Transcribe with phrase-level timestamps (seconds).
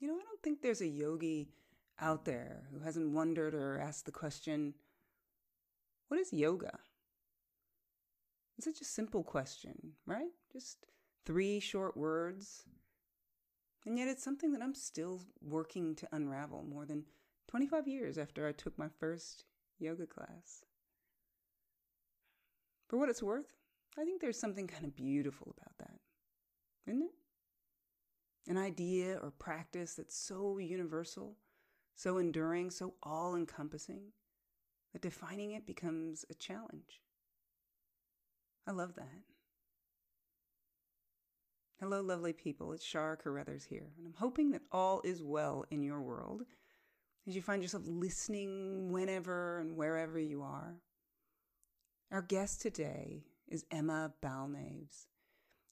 [0.00, 1.50] You know, I don't think there's a yogi
[2.00, 4.74] out there who hasn't wondered or asked the question
[6.08, 6.78] what is yoga?
[8.56, 10.30] It's such a simple question, right?
[10.52, 10.86] Just
[11.26, 12.64] three short words.
[13.86, 17.04] And yet it's something that I'm still working to unravel more than
[17.48, 19.44] 25 years after I took my first
[19.78, 20.64] yoga class.
[22.88, 23.52] For what it's worth,
[23.98, 26.00] I think there's something kind of beautiful about that,
[26.86, 27.10] isn't it?
[28.48, 31.36] An idea or practice that's so universal,
[31.94, 34.12] so enduring, so all encompassing,
[34.94, 37.02] that defining it becomes a challenge.
[38.66, 39.22] I love that.
[41.78, 42.72] Hello, lovely people.
[42.72, 46.42] It's Shar Carruthers here, and I'm hoping that all is well in your world
[47.28, 50.76] as you find yourself listening whenever and wherever you are.
[52.10, 55.06] Our guest today is Emma Balnaves.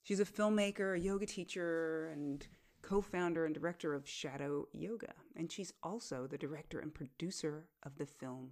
[0.03, 2.47] She's a filmmaker, a yoga teacher, and
[2.87, 5.13] co founder and director of Shadow Yoga.
[5.35, 8.51] And she's also the director and producer of the film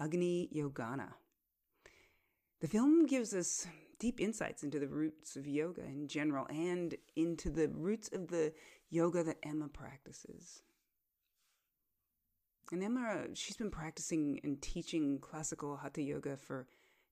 [0.00, 1.12] Agni Yogana.
[2.60, 3.66] The film gives us
[3.98, 8.52] deep insights into the roots of yoga in general and into the roots of the
[8.88, 10.62] yoga that Emma practices.
[12.72, 16.66] And Emma, she's been practicing and teaching classical hatha yoga for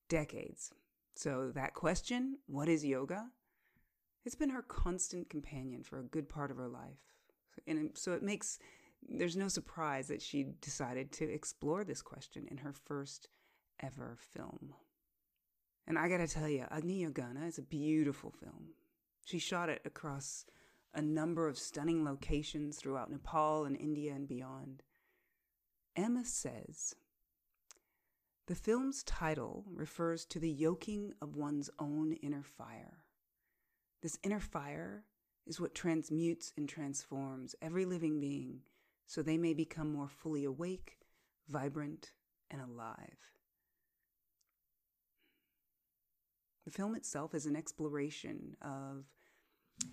[0.08, 0.72] decades.
[1.14, 3.26] So, that question, what is yoga?
[4.24, 6.98] It's been her constant companion for a good part of her life.
[7.66, 8.58] And so it makes,
[9.06, 13.28] there's no surprise that she decided to explore this question in her first
[13.80, 14.74] ever film.
[15.86, 18.70] And I gotta tell you, Agni Yogana is a beautiful film.
[19.24, 20.46] She shot it across
[20.94, 24.82] a number of stunning locations throughout Nepal and India and beyond.
[25.96, 26.94] Emma says,
[28.46, 33.03] the film's title refers to the yoking of one's own inner fire.
[34.04, 35.02] This inner fire
[35.46, 38.60] is what transmutes and transforms every living being
[39.06, 40.98] so they may become more fully awake,
[41.48, 42.12] vibrant,
[42.50, 43.16] and alive.
[46.66, 49.06] The film itself is an exploration of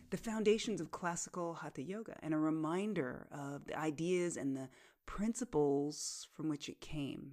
[0.10, 4.68] the foundations of classical hatha yoga and a reminder of the ideas and the
[5.06, 7.32] principles from which it came.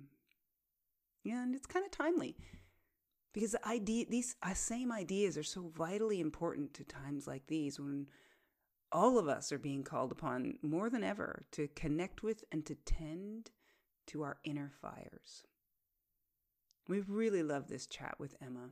[1.24, 2.36] And it's kind of timely
[3.38, 7.78] because the idea, these uh, same ideas are so vitally important to times like these
[7.78, 8.08] when
[8.90, 12.74] all of us are being called upon more than ever to connect with and to
[12.74, 13.52] tend
[14.08, 15.44] to our inner fires.
[16.88, 18.70] We really love this chat with Emma.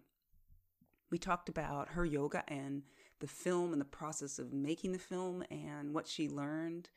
[1.12, 2.82] We talked about her yoga and
[3.20, 6.88] the film and the process of making the film and what she learned.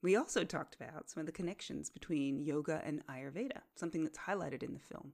[0.00, 4.62] We also talked about some of the connections between yoga and Ayurveda, something that's highlighted
[4.62, 5.12] in the film,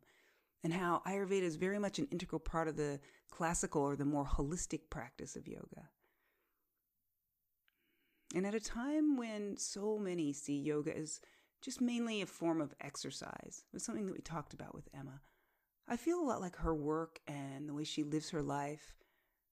[0.64, 4.24] and how Ayurveda is very much an integral part of the classical or the more
[4.24, 5.88] holistic practice of yoga.
[8.34, 11.20] And at a time when so many see yoga as
[11.62, 15.20] just mainly a form of exercise, it was something that we talked about with Emma.
[15.88, 18.94] I feel a lot like her work and the way she lives her life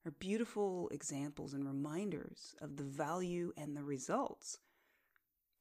[0.04, 4.58] are beautiful examples and reminders of the value and the results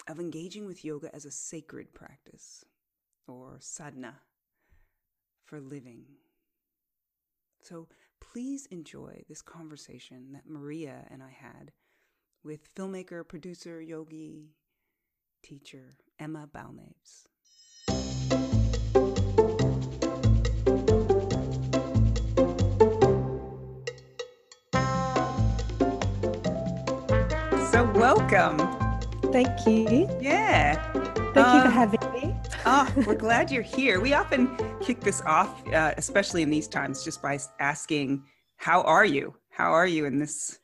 [0.08, 2.66] of engaging with yoga as a sacred practice
[3.28, 4.20] or sadhana
[5.46, 6.04] for living.
[7.62, 7.88] So
[8.20, 11.72] please enjoy this conversation that Maria and I had
[12.44, 14.50] with filmmaker, producer, yogi,
[15.42, 17.28] teacher Emma Balnaves.
[27.72, 28.58] So, welcome.
[29.34, 30.08] Thank you.
[30.22, 30.76] Yeah.
[31.34, 31.95] Thank um, you for um, having me.
[32.66, 34.00] Oh, we're glad you're here.
[34.00, 38.24] We often kick this off, uh, especially in these times, just by asking,
[38.58, 39.36] "How are you?
[39.50, 40.59] How are you in this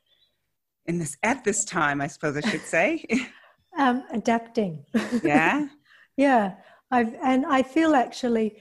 [0.86, 3.04] in this at this time?" I suppose I should say.
[3.78, 4.84] um, adapting.
[5.22, 5.68] Yeah.
[6.16, 6.54] yeah.
[6.90, 8.56] I've and I feel actually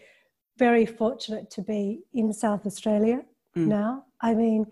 [0.57, 3.21] very fortunate to be in South Australia
[3.57, 3.67] mm.
[3.67, 4.05] now.
[4.21, 4.65] I mean,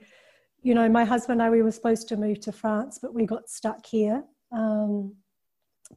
[0.62, 3.26] you know, my husband and I, we were supposed to move to France, but we
[3.26, 4.24] got stuck here.
[4.52, 5.16] Um,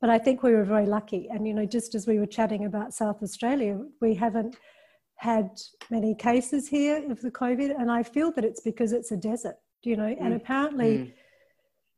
[0.00, 1.28] but I think we were very lucky.
[1.30, 4.56] And, you know, just as we were chatting about South Australia, we haven't
[5.16, 5.50] had
[5.90, 7.78] many cases here of the COVID.
[7.78, 10.36] And I feel that it's because it's a desert, you know, and mm.
[10.36, 11.12] apparently mm.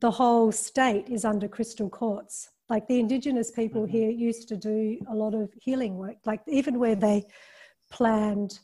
[0.01, 2.51] the whole state is under crystal quartz.
[2.69, 3.93] Like the indigenous people mm-hmm.
[3.93, 7.27] here used to do a lot of healing work, like even where they
[7.91, 8.59] planned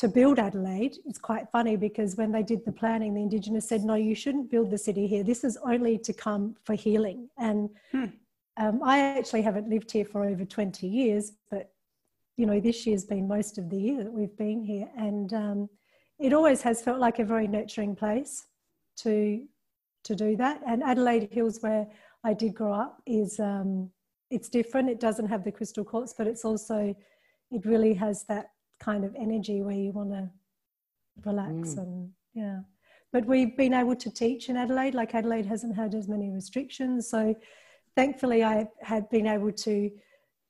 [0.00, 3.82] to build Adelaide, it's quite funny because when they did the planning, the Indigenous said,
[3.82, 5.22] no, you shouldn't build the city here.
[5.22, 7.28] This is only to come for healing.
[7.36, 8.06] And hmm.
[8.60, 11.72] Um, I actually haven't lived here for over 20 years, but
[12.36, 14.88] you know, this year's been most of the year that we've been here.
[14.96, 15.68] And um,
[16.18, 18.46] it always has felt like a very nurturing place
[18.98, 19.44] to
[20.04, 20.60] to do that.
[20.66, 21.86] And Adelaide Hills, where
[22.24, 23.90] I did grow up is um,
[24.30, 24.88] it's different.
[24.88, 26.94] It doesn't have the crystal quartz, but it's also
[27.50, 30.30] it really has that kind of energy where you want to
[31.24, 31.78] relax mm.
[31.78, 32.60] and yeah.
[33.12, 34.94] But we've been able to teach in Adelaide.
[34.94, 37.34] Like Adelaide hasn't had as many restrictions, so
[37.96, 39.90] thankfully I had been able to,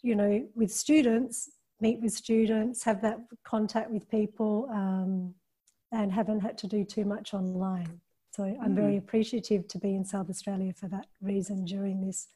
[0.02, 1.50] you know, with students
[1.80, 5.34] meet with students, have that contact with people, um,
[5.92, 8.00] and haven't had to do too much online.
[8.30, 8.76] So I'm mm.
[8.76, 12.28] very appreciative to be in South Australia for that reason during this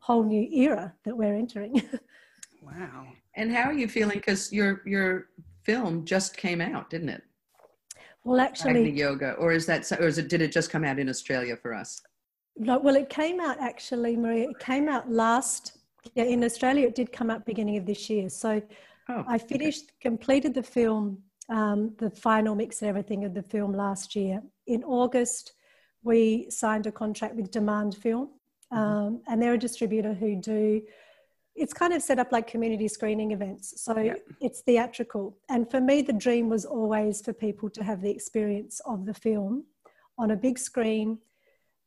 [0.00, 1.82] whole new era that we're entering.
[2.62, 3.06] wow.
[3.36, 4.16] And how are you feeling?
[4.16, 5.28] Because your your
[5.64, 7.22] film just came out, didn't it?
[8.24, 10.28] Well, actually, Agni Yoga, or is that, or is it?
[10.28, 12.00] Did it just come out in Australia for us?
[12.56, 14.50] No, well, it came out actually, Maria.
[14.50, 15.78] It came out last.
[16.14, 18.28] Yeah, in Australia, it did come out beginning of this year.
[18.28, 18.60] So,
[19.08, 19.94] oh, I finished, okay.
[20.00, 21.18] completed the film,
[21.48, 24.42] um, the final mix and everything of the film last year.
[24.66, 25.52] In August,
[26.02, 28.30] we signed a contract with Demand Film,
[28.72, 28.78] mm-hmm.
[28.78, 30.82] um, and they're a distributor who do
[31.54, 33.82] it's kind of set up like community screening events.
[33.82, 34.14] So yeah.
[34.40, 35.36] it's theatrical.
[35.50, 39.14] And for me, the dream was always for people to have the experience of the
[39.14, 39.64] film
[40.18, 41.18] on a big screen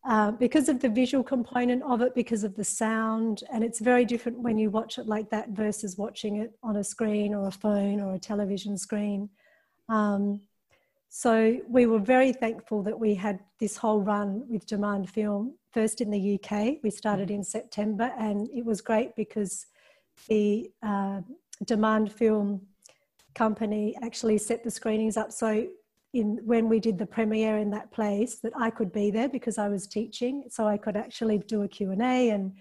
[0.08, 3.44] uh, because of the visual component of it, because of the sound.
[3.52, 6.84] And it's very different when you watch it like that versus watching it on a
[6.84, 9.30] screen or a phone or a television screen.
[9.90, 10.42] Um,
[11.10, 16.02] so we were very thankful that we had this whole run with Demand Film first
[16.02, 16.78] in the UK.
[16.84, 19.66] We started in September, and it was great because
[20.28, 21.22] the uh,
[21.64, 22.62] Demand Film
[23.34, 25.32] company actually set the screenings up.
[25.32, 25.68] So
[26.16, 29.58] in when we did the premiere in that place, that I could be there because
[29.58, 32.54] I was teaching, so I could actually do a Q and and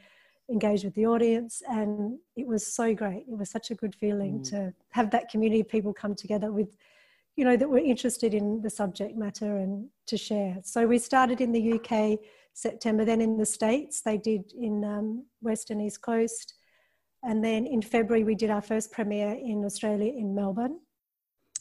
[0.50, 3.24] engage with the audience, and it was so great.
[3.30, 4.50] It was such a good feeling mm.
[4.50, 6.76] to have that community of people come together with
[7.36, 11.40] you know that were interested in the subject matter and to share so we started
[11.40, 12.20] in the uk
[12.54, 13.04] September.
[13.04, 16.54] Then in the States, they did in um, Western East Coast.
[17.22, 20.78] And then in February, we did our first premiere in Australia in Melbourne.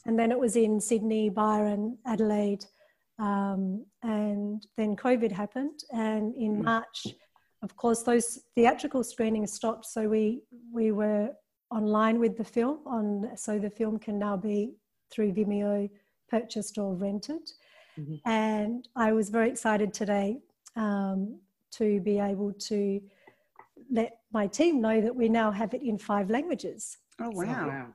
[0.05, 2.65] And then it was in Sydney, Byron, Adelaide.
[3.19, 5.81] Um, and then COVID happened.
[5.91, 6.63] And in hmm.
[6.63, 7.07] March,
[7.61, 9.85] of course, those theatrical screenings stopped.
[9.85, 10.41] So we,
[10.71, 11.31] we were
[11.71, 14.73] online with the film on so the film can now be
[15.09, 15.89] through Vimeo
[16.29, 17.51] purchased or rented.
[17.99, 18.29] Mm-hmm.
[18.29, 20.39] And I was very excited today
[20.75, 21.39] um,
[21.71, 23.01] to be able to
[23.91, 26.97] let my team know that we now have it in five languages.
[27.19, 27.43] Oh, wow.
[27.43, 27.93] So,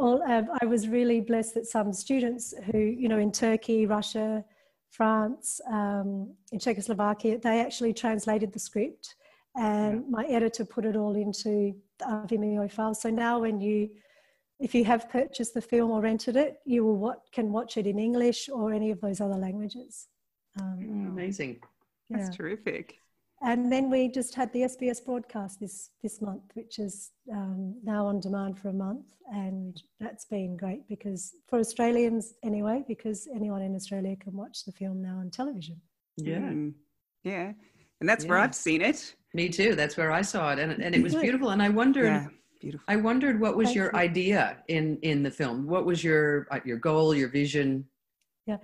[0.00, 4.44] all, um, I was really blessed that some students who, you know, in Turkey, Russia,
[4.90, 9.14] France, um, in Czechoslovakia, they actually translated the script
[9.56, 10.06] and yeah.
[10.08, 12.94] my editor put it all into the Vimeo file.
[12.94, 13.90] So now when you,
[14.58, 17.86] if you have purchased the film or rented it, you will what, can watch it
[17.86, 20.08] in English or any of those other languages.
[20.60, 21.60] Um, Amazing.
[22.08, 22.98] That's terrific.
[23.42, 28.06] And then we just had the SBS broadcast this this month, which is um, now
[28.06, 33.62] on demand for a month, and that's been great because for Australians anyway, because anyone
[33.62, 35.80] in Australia can watch the film now on television.
[36.18, 36.74] Yeah, mm.
[37.24, 37.52] yeah,
[38.00, 38.30] and that's yeah.
[38.30, 39.14] where I've seen it.
[39.32, 39.74] Me too.
[39.74, 41.50] That's where I saw it, and and it was beautiful.
[41.50, 42.26] And I wondered, yeah,
[42.60, 42.84] beautiful.
[42.88, 44.00] I wondered what was Thank your you.
[44.00, 45.66] idea in in the film.
[45.66, 47.86] What was your uh, your goal, your vision?
[48.46, 48.58] Yeah.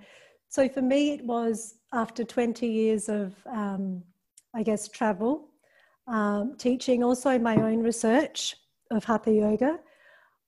[0.49, 4.03] So for me, it was after 20 years of, um,
[4.53, 5.49] I guess, travel,
[6.07, 8.55] um, teaching, also my own research
[8.91, 9.79] of Hatha Yoga.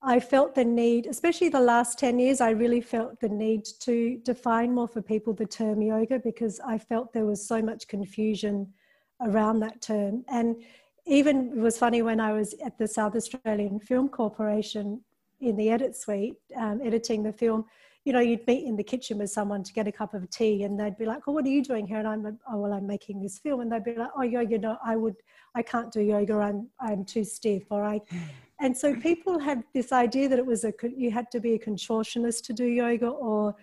[0.02, 4.18] I felt the need, especially the last 10 years, I really felt the need to
[4.24, 8.72] define more for people the term yoga because I felt there was so much confusion
[9.20, 10.24] around that term.
[10.28, 10.56] And
[11.04, 15.02] even it was funny when I was at the South Australian Film Corporation
[15.40, 17.66] in the edit suite, um, editing the film,
[18.10, 20.64] you know, you'd meet in the kitchen with someone to get a cup of tea
[20.64, 21.98] and they'd be like, oh, what are you doing here?
[21.98, 23.60] And I'm like, oh, well, I'm making this film.
[23.60, 25.14] And they'd be like, oh, yoga, no, I would,
[25.54, 26.34] I can't do yoga.
[26.34, 27.70] I'm, I'm too stiff.
[27.70, 28.00] Or I,
[28.60, 31.58] and so people had this idea that it was a, you had to be a
[31.60, 33.54] contortionist to do yoga or,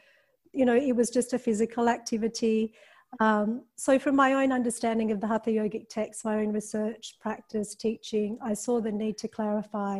[0.53, 2.73] you know, it was just a physical activity.
[3.19, 7.75] Um, so from my own understanding of the Hatha Yogic text, my own research, practice,
[7.75, 9.99] teaching, I saw the need to clarify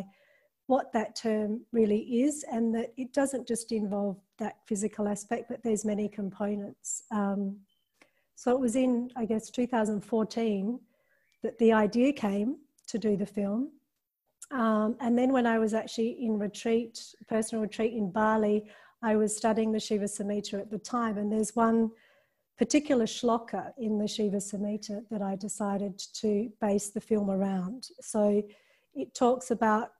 [0.68, 5.62] what that term really is and that it doesn't just involve that physical aspect, but
[5.62, 7.02] there's many components.
[7.10, 7.58] Um,
[8.34, 10.80] so it was in, I guess, 2014
[11.42, 13.70] that the idea came to do the film.
[14.50, 18.64] Um, and then when I was actually in retreat, personal retreat in Bali,
[19.02, 21.18] I was studying the Shiva Samhita at the time.
[21.18, 21.90] And there's one
[22.56, 27.88] particular shloka in the Shiva Samhita that I decided to base the film around.
[28.00, 28.42] So
[28.94, 29.90] it talks about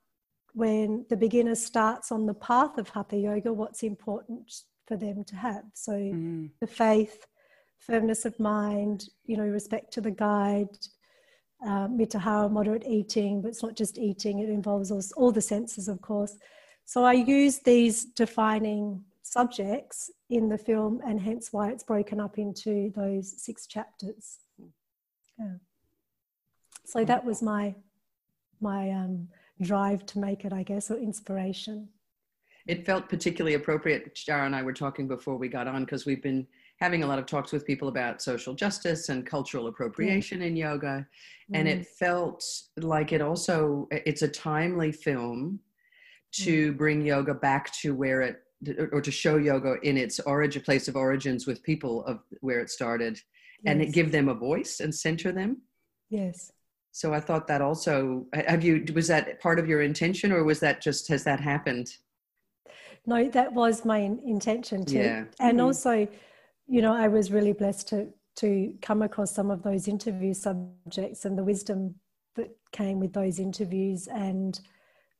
[0.55, 4.53] when the beginner starts on the path of hatha yoga, what's important
[4.87, 5.65] for them to have.
[5.75, 6.51] So mm.
[6.61, 7.27] the faith,
[7.79, 10.69] firmness of mind, you know, respect to the guide,
[11.65, 15.89] uh, Mitahara, moderate eating, but it's not just eating, it involves all, all the senses,
[15.89, 16.37] of course.
[16.85, 22.39] So I use these defining subjects in the film, and hence why it's broken up
[22.39, 24.39] into those six chapters.
[25.39, 25.57] Yeah.
[26.85, 27.75] So that was my
[28.61, 29.29] my um,
[29.61, 31.89] drive to make it, I guess, or inspiration.
[32.67, 34.15] It felt particularly appropriate.
[34.15, 36.47] Shara and I were talking before we got on because we've been
[36.81, 41.07] having a lot of talks with people about social justice and cultural appropriation in yoga
[41.53, 41.87] and it mm.
[41.87, 42.45] felt
[42.77, 45.59] like it also it's a timely film
[46.33, 46.77] to mm.
[46.77, 48.43] bring yoga back to where it
[48.93, 52.71] or to show yoga in its origin place of origins with people of where it
[52.71, 53.21] started
[53.63, 53.77] yes.
[53.77, 55.63] and give them a voice and center them
[56.11, 56.53] yes
[56.99, 60.61] so i thought that also have you was that part of your intention or was
[60.61, 61.89] that just has that happened?
[63.07, 64.99] No that was my intention too.
[64.99, 65.25] Yeah.
[65.41, 65.67] and mm-hmm.
[65.67, 66.09] also
[66.69, 71.25] you know, I was really blessed to to come across some of those interview subjects
[71.25, 71.95] and the wisdom
[72.37, 74.07] that came with those interviews.
[74.07, 74.61] And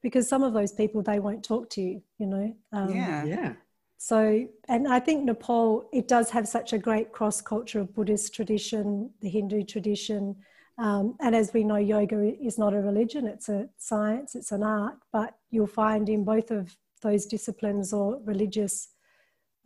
[0.03, 3.25] because some of those people they won't talk to you you know um, yeah.
[3.25, 3.53] Yeah.
[3.97, 8.33] So and i think nepal it does have such a great cross culture of buddhist
[8.33, 10.37] tradition the hindu tradition
[10.79, 14.63] um, and as we know yoga is not a religion it's a science it's an
[14.63, 18.89] art but you'll find in both of those disciplines or religious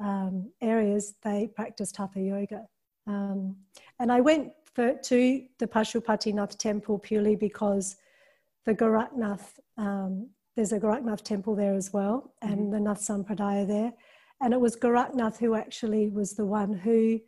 [0.03, 2.67] um, areas, they practiced Hatha Yoga.
[3.07, 3.57] Um,
[3.99, 7.97] and I went for, to the Pashupatinath temple purely because
[8.65, 12.71] the Goraknath, um, there's a Goraknath temple there as well, and mm-hmm.
[12.73, 13.93] the Nath Sampradaya there.
[14.41, 17.21] And it was Goraknath who actually was the one who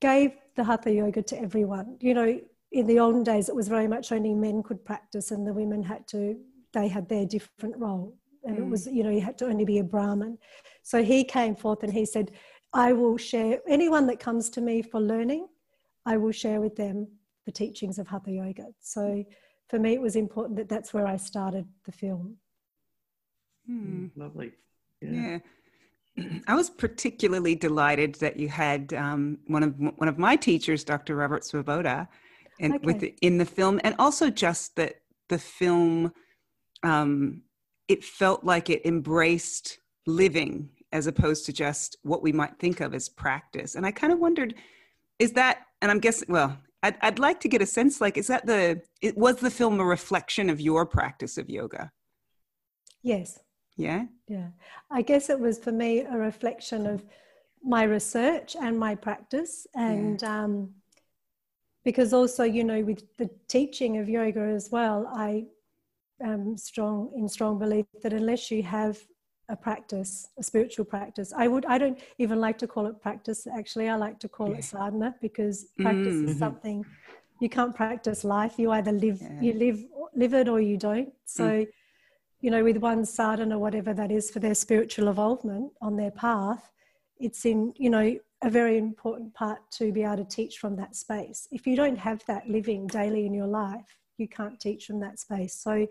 [0.00, 1.96] gave the Hatha Yoga to everyone.
[2.00, 2.40] You know,
[2.72, 5.82] in the olden days, it was very much only men could practice, and the women
[5.82, 6.36] had to,
[6.72, 8.16] they had their different role.
[8.44, 8.60] And mm.
[8.60, 10.38] it was, you know, you had to only be a Brahmin.
[10.82, 12.32] So he came forth and he said,
[12.72, 15.48] I will share, anyone that comes to me for learning,
[16.04, 17.08] I will share with them
[17.44, 18.66] the teachings of Hatha Yoga.
[18.80, 19.24] So
[19.68, 22.36] for me, it was important that that's where I started the film.
[23.66, 24.06] Hmm.
[24.14, 24.52] Lovely.
[25.00, 25.38] Yeah.
[26.16, 26.38] yeah.
[26.46, 31.16] I was particularly delighted that you had um, one of one of my teachers, Dr.
[31.16, 32.08] Robert Svoboda,
[32.60, 32.84] and okay.
[32.84, 34.96] with in the film, and also just that
[35.28, 36.12] the film,
[36.82, 37.42] um,
[37.88, 42.94] it felt like it embraced living as opposed to just what we might think of
[42.94, 43.74] as practice.
[43.74, 44.54] And I kind of wondered,
[45.18, 48.28] is that, and I'm guessing, well, I'd, I'd like to get a sense like, is
[48.28, 51.90] that the, it, was the film a reflection of your practice of yoga?
[53.02, 53.40] Yes.
[53.76, 54.04] Yeah?
[54.28, 54.48] Yeah.
[54.90, 57.04] I guess it was for me a reflection of
[57.62, 59.66] my research and my practice.
[59.74, 60.44] And yeah.
[60.44, 60.70] um,
[61.86, 65.44] because also, you know, with the teaching of yoga as well, I
[66.20, 68.98] am strong in strong belief that unless you have
[69.48, 71.32] a practice, a spiritual practice.
[71.44, 73.46] I would I don't even like to call it practice.
[73.46, 74.56] Actually, I like to call yeah.
[74.56, 76.30] it sadhana because practice mm-hmm.
[76.30, 76.84] is something
[77.40, 78.54] you can't practice life.
[78.58, 79.40] You either live yeah.
[79.40, 79.78] you live
[80.16, 81.12] live it or you don't.
[81.24, 81.66] So, mm.
[82.40, 86.72] you know, with one sadhana, whatever that is for their spiritual involvement on their path,
[87.20, 90.94] it's in you know a very important part to be able to teach from that
[90.94, 91.48] space.
[91.50, 95.18] If you don't have that living daily in your life, you can't teach from that
[95.18, 95.54] space.
[95.54, 95.86] So,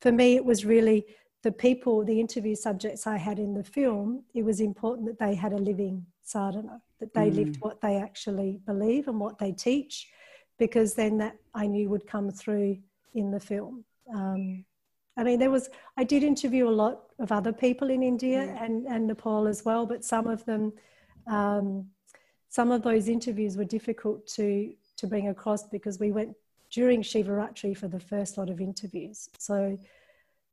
[0.00, 1.06] for me, it was really
[1.42, 5.34] the people, the interview subjects I had in the film, it was important that they
[5.34, 7.36] had a living sadhana, that they mm.
[7.36, 10.08] lived what they actually believe and what they teach,
[10.58, 12.78] because then that I knew would come through
[13.14, 13.84] in the film.
[14.14, 14.64] Um,
[15.16, 18.64] I mean, there was, I did interview a lot of other people in India yeah.
[18.64, 20.72] and, and Nepal as well, but some of them,
[21.26, 21.86] um,
[22.48, 26.36] some of those interviews were difficult to, to bring across because we went
[26.70, 29.28] during Shivaratri for the first lot of interviews.
[29.38, 29.78] So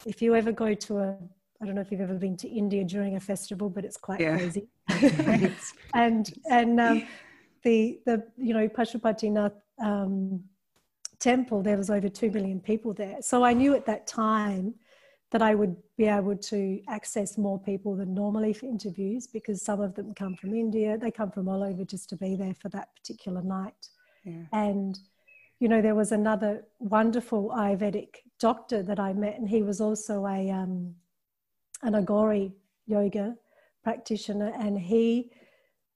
[0.05, 1.17] if you ever go to a
[1.61, 4.21] I don't know if you've ever been to India during a festival, but it's quite
[4.21, 4.37] yeah.
[4.37, 4.67] crazy.
[5.93, 7.07] and and um,
[7.63, 10.43] the the you know Pashupatinath um,
[11.19, 13.17] temple, there was over two million people there.
[13.21, 14.75] So I knew at that time
[15.31, 19.79] that I would be able to access more people than normally for interviews because some
[19.79, 20.97] of them come from India.
[20.97, 23.89] They come from all over just to be there for that particular night.
[24.23, 24.43] Yeah.
[24.51, 24.99] And
[25.59, 30.25] you know, there was another wonderful Ayurvedic doctor that I met, and he was also
[30.25, 30.95] a um,
[31.83, 32.53] an Aghori
[32.85, 33.35] yoga
[33.83, 35.31] practitioner, and he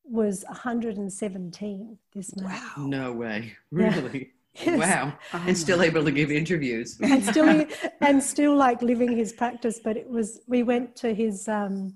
[0.03, 1.97] was 117.
[2.13, 2.45] This man.
[2.49, 2.85] Wow!
[2.85, 3.53] No way!
[3.71, 4.32] Really?
[4.55, 4.79] Yes.
[4.79, 5.13] Wow!
[5.33, 6.99] Oh and still able to give interviews.
[7.03, 7.65] and still,
[8.01, 9.79] and still like living his practice.
[9.83, 11.95] But it was we went to his um,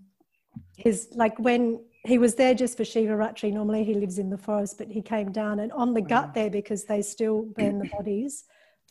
[0.76, 3.54] his like when he was there just for Shivaratri.
[3.54, 6.08] Normally he lives in the forest, but he came down and on the wow.
[6.08, 8.46] ghat there because they still burn the bodies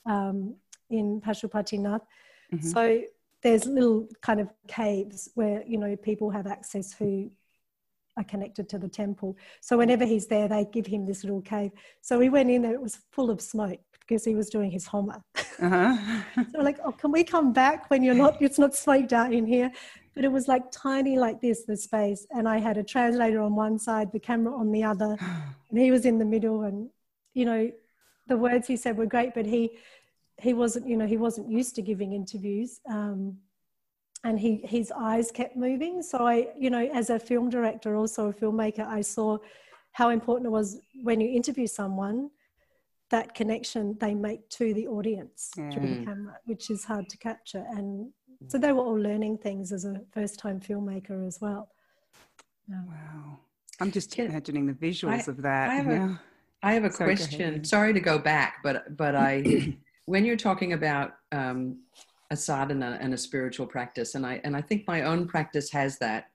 [0.04, 0.54] um,
[0.90, 2.02] in Pashupatinath.
[2.52, 2.68] Mm-hmm.
[2.68, 3.02] So
[3.42, 7.30] there's little kind of caves where you know people have access who
[8.16, 9.36] are connected to the temple.
[9.60, 11.72] So whenever he's there, they give him this little cave.
[12.00, 14.86] So we went in there; it was full of smoke because he was doing his
[14.86, 15.22] homa.
[15.58, 15.96] Uh-huh.
[16.52, 18.36] so like, oh, can we come back when you're not?
[18.42, 19.72] It's not spiked out in here.
[20.14, 23.54] But it was like tiny, like this, the space, and I had a translator on
[23.56, 25.16] one side, the camera on the other,
[25.70, 26.62] and he was in the middle.
[26.62, 26.90] And
[27.32, 27.70] you know,
[28.26, 29.70] the words he said were great, but he
[30.38, 32.80] he wasn't, you know, he wasn't used to giving interviews.
[32.90, 33.38] Um,
[34.26, 36.02] and he his eyes kept moving.
[36.02, 39.38] So I, you know, as a film director, also a filmmaker, I saw
[39.92, 42.30] how important it was when you interview someone
[43.10, 45.70] that connection they make to the audience yeah.
[45.70, 46.04] through the mm.
[46.04, 47.64] camera, which is hard to capture.
[47.70, 48.10] And
[48.48, 51.68] so they were all learning things as a first time filmmaker as well.
[52.68, 52.82] Yeah.
[52.88, 53.38] Wow.
[53.78, 55.70] I'm just imagining the visuals I, of that.
[55.70, 56.20] I have, a,
[56.64, 57.62] I have a Sorry, question.
[57.62, 61.78] Sorry to go back, but but I when you're talking about um,
[62.30, 65.98] a sadhana and a spiritual practice, and I and I think my own practice has
[65.98, 66.26] that,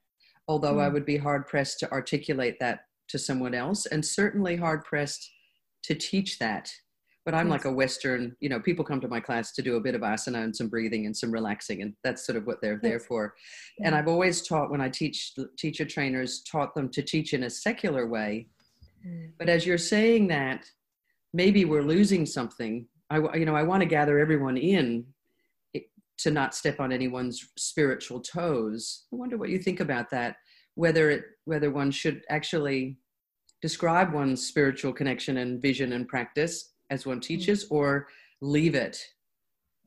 [0.48, 0.82] although mm.
[0.82, 5.30] I would be hard pressed to articulate that to someone else, and certainly hard pressed
[5.84, 6.70] to teach that.
[7.24, 7.52] But I'm yes.
[7.52, 10.00] like a Western, you know, people come to my class to do a bit of
[10.00, 12.82] asana and some breathing and some relaxing, and that's sort of what they're yes.
[12.82, 13.34] there for.
[13.78, 13.86] Yeah.
[13.86, 17.50] And I've always taught when I teach teacher trainers, taught them to teach in a
[17.50, 18.48] secular way.
[19.06, 19.32] Mm.
[19.38, 20.64] But as you're saying that,
[21.32, 25.04] maybe we're losing something I, you know, I want to gather everyone in
[26.22, 29.04] to not step on anyone's spiritual toes.
[29.12, 30.36] I wonder what you think about that.
[30.74, 32.98] Whether it, whether one should actually
[33.60, 37.22] describe one's spiritual connection and vision and practice as one mm.
[37.22, 37.72] teaches, mm.
[37.72, 38.08] or
[38.40, 38.98] leave it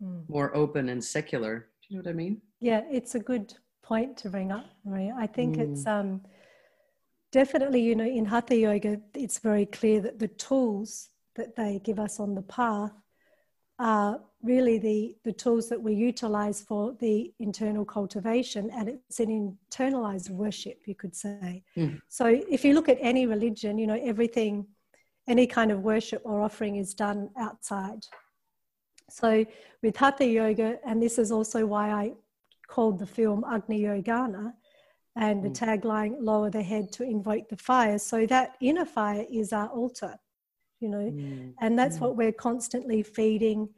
[0.02, 0.24] mm.
[0.30, 1.68] more open and secular.
[1.82, 2.42] Do you know what I mean?
[2.60, 5.16] Yeah, it's a good point to bring up, Maria.
[5.18, 5.62] I think mm.
[5.72, 6.22] it's um,
[7.32, 12.00] definitely, you know, in Hatha Yoga, it's very clear that the tools that they give
[12.00, 12.94] us on the path
[13.78, 19.58] are really the, the tools that we utilize for the internal cultivation, and it's an
[19.72, 21.64] internalized worship, you could say.
[21.78, 22.00] Mm.
[22.08, 24.66] So, if you look at any religion, you know, everything,
[25.28, 28.06] any kind of worship or offering is done outside.
[29.10, 29.46] So,
[29.82, 32.14] with Hatha Yoga, and this is also why I
[32.68, 34.54] called the film Agni Yogana,
[35.18, 35.58] and the mm.
[35.58, 37.98] tagline, lower the head to invoke the fire.
[37.98, 40.20] So, that inner fire is our altar
[40.82, 41.54] you know mm.
[41.62, 42.02] and that's mm.
[42.02, 43.70] what we're constantly feeding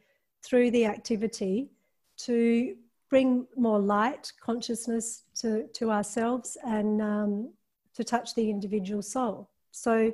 [0.47, 1.69] through the activity
[2.17, 2.75] to
[3.09, 7.53] bring more light consciousness to, to ourselves and um,
[7.95, 9.49] to touch the individual soul.
[9.71, 10.13] So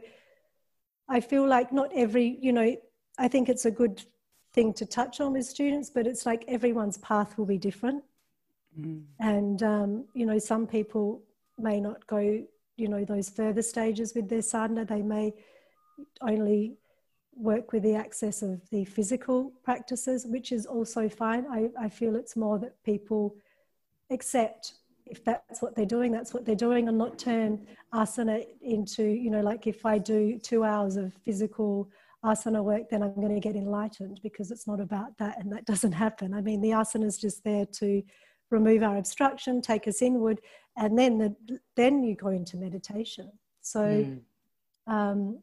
[1.09, 2.75] i feel like not every you know
[3.19, 4.01] i think it's a good
[4.53, 8.03] thing to touch on with students but it's like everyone's path will be different.
[8.79, 9.03] Mm.
[9.19, 11.21] and um, you know some people
[11.59, 12.43] may not go
[12.75, 14.83] you know those further stages with their sadhana.
[14.85, 15.33] They may
[16.21, 16.77] only
[17.35, 21.45] work with the access of the physical practices, which is also fine.
[21.51, 23.35] I, I feel it's more that people
[24.09, 24.73] accept
[25.05, 29.29] if that's what they're doing, that's what they're doing, and not turn asana into, you
[29.29, 31.89] know, like if I do two hours of physical
[32.23, 35.65] asana work, then I'm going to get enlightened because it's not about that, and that
[35.71, 36.33] doesn't happen.
[36.33, 38.01] I mean, the asana is just there to
[38.49, 40.39] remove our obstruction, take us inward,
[40.77, 43.31] and then the, then you go into meditation.
[43.61, 43.81] So.
[43.81, 44.21] Mm.
[44.85, 45.39] Um,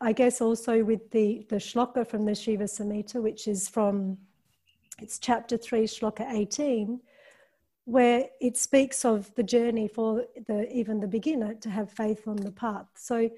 [0.00, 4.18] I guess also with the, the shloka from the Shiva Samhita, which is from,
[5.00, 7.00] it's chapter 3, shloka 18,
[7.84, 12.36] where it speaks of the journey for the even the beginner to have faith on
[12.36, 12.86] the path.
[12.96, 13.30] So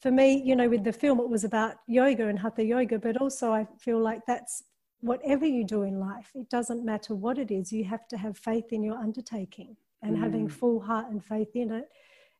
[0.00, 3.16] for me, you know, with the film, it was about yoga and hatha yoga, but
[3.18, 4.64] also I feel like that's
[5.00, 8.36] whatever you do in life, it doesn't matter what it is, you have to have
[8.36, 10.20] faith in your undertaking and mm.
[10.20, 11.88] having full heart and faith in it.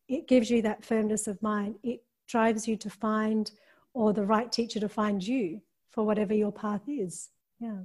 [0.09, 1.77] It gives you that firmness of mind.
[1.83, 3.51] It drives you to find
[3.93, 7.31] or the right teacher to find you for whatever your path is.
[7.59, 7.81] Yeah.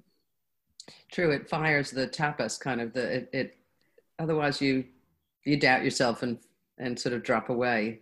[1.12, 3.58] True it fires the tapas kind of the it, it
[4.20, 4.86] otherwise you
[5.44, 6.38] you doubt yourself and
[6.78, 8.02] and sort of drop away.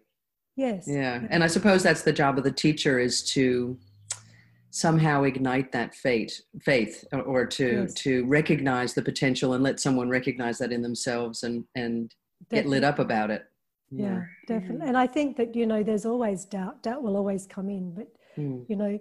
[0.56, 0.86] Yes.
[0.88, 3.78] Yeah and i suppose that's the job of the teacher is to
[4.70, 7.94] somehow ignite that faith faith or to yes.
[7.94, 12.14] to recognize the potential and let someone recognize that in themselves and and
[12.50, 12.58] Definitely.
[12.58, 13.46] get lit up about it
[13.96, 17.46] yeah, yeah definitely and i think that you know there's always doubt doubt will always
[17.46, 18.66] come in but mm.
[18.68, 19.00] you know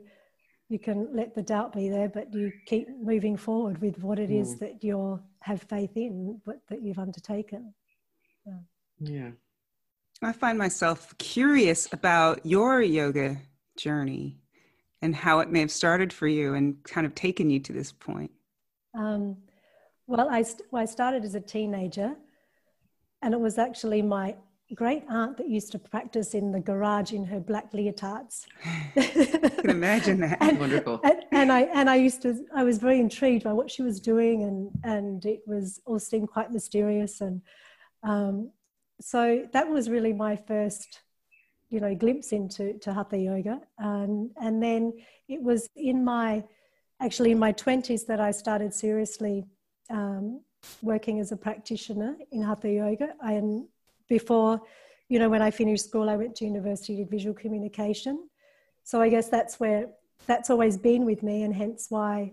[0.68, 4.30] you can let the doubt be there but you keep moving forward with what it
[4.30, 4.40] mm.
[4.40, 7.72] is that you have faith in but that you've undertaken
[8.46, 8.58] yeah.
[9.00, 9.30] yeah
[10.22, 13.36] i find myself curious about your yoga
[13.76, 14.38] journey
[15.00, 17.92] and how it may have started for you and kind of taken you to this
[17.92, 18.30] point
[18.94, 19.36] um,
[20.06, 22.14] well I, st- well, I started as a teenager
[23.22, 24.34] and it was actually my
[24.74, 28.46] great aunt that used to practice in the garage in her black leotards.
[28.96, 29.02] I
[29.60, 30.38] can imagine that.
[30.40, 31.00] and, Wonderful.
[31.04, 34.00] And, and, I and I used to I was very intrigued by what she was
[34.00, 37.42] doing and and it was all seemed quite mysterious and
[38.02, 38.50] um,
[39.00, 41.00] so that was really my first
[41.70, 44.92] you know glimpse into to hatha yoga and and then
[45.28, 46.44] it was in my
[47.00, 49.44] actually in my 20s that I started seriously
[49.90, 50.40] um,
[50.80, 53.14] working as a practitioner in Hatha Yoga.
[53.20, 53.66] And
[54.12, 54.60] before,
[55.08, 58.28] you know, when I finished school, I went to university, did visual communication.
[58.84, 59.82] So I guess that's where
[60.26, 62.32] that's always been with me, and hence why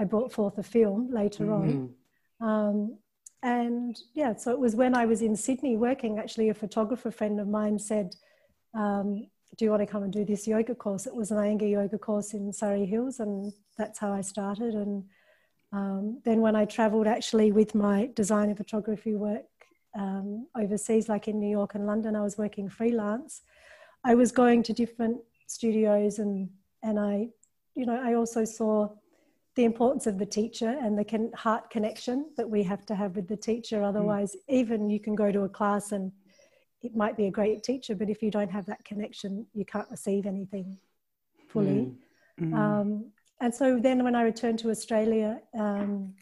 [0.00, 1.58] I brought forth a film later mm-hmm.
[1.60, 1.94] on.
[2.48, 2.98] Um,
[3.42, 7.40] and yeah, so it was when I was in Sydney working, actually, a photographer friend
[7.40, 8.08] of mine said,
[8.74, 9.08] um,
[9.56, 11.06] Do you want to come and do this yoga course?
[11.06, 14.74] It was an Iyengar yoga course in Surry Hills, and that's how I started.
[14.74, 15.04] And
[15.72, 19.44] um, then when I traveled actually with my design and photography work
[19.98, 23.42] um, overseas, like in New York and London, I was working freelance.
[24.04, 26.48] I was going to different studios and
[26.82, 27.28] and I,
[27.74, 28.88] you know, I also saw
[29.56, 33.16] the importance of the teacher and the con- heart connection that we have to have
[33.16, 33.82] with the teacher.
[33.82, 34.54] Otherwise, mm.
[34.54, 36.12] even you can go to a class and
[36.82, 39.90] it might be a great teacher, but if you don't have that connection, you can't
[39.90, 40.78] receive anything
[41.48, 41.92] fully.
[42.40, 42.52] Mm.
[42.52, 42.54] Mm.
[42.54, 46.14] Um, and so then when I returned to Australia, um,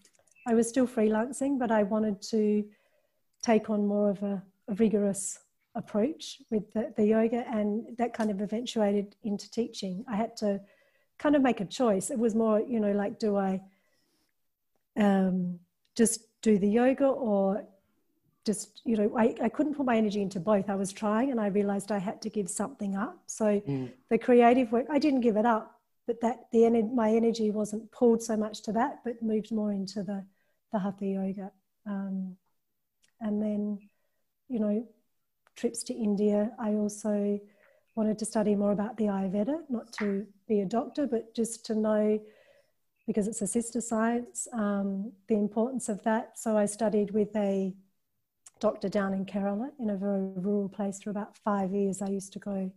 [0.47, 2.65] I was still freelancing, but I wanted to
[3.43, 5.39] take on more of a, a rigorous
[5.75, 10.05] approach with the, the, yoga, and that kind of eventuated into teaching.
[10.09, 10.61] I had to
[11.19, 12.11] kind of make a choice.
[12.11, 13.61] It was more, you know, like, do I
[14.97, 15.59] um,
[15.97, 17.65] just do the yoga or
[18.45, 20.71] just, you know, I, I couldn't put my energy into both.
[20.71, 23.19] I was trying and I realized I had to give something up.
[23.27, 23.91] So mm.
[24.09, 27.93] the creative work, I didn't give it up but that the energy my energy wasn't
[27.93, 30.25] pulled so much to that, but moved more into the
[30.73, 31.53] the hatha yoga.
[31.87, 32.37] Um,
[33.21, 33.89] and then,
[34.49, 34.87] you know,
[35.57, 36.53] trips to India.
[36.59, 37.41] I also
[37.95, 41.75] wanted to study more about the Ayurveda, not to be a doctor, but just to
[41.75, 42.21] know,
[43.07, 46.39] because it's a sister science, um, the importance of that.
[46.39, 47.75] So I studied with a
[48.61, 52.03] doctor down in Kerala in a very rural place for about five years.
[52.03, 52.71] I used to go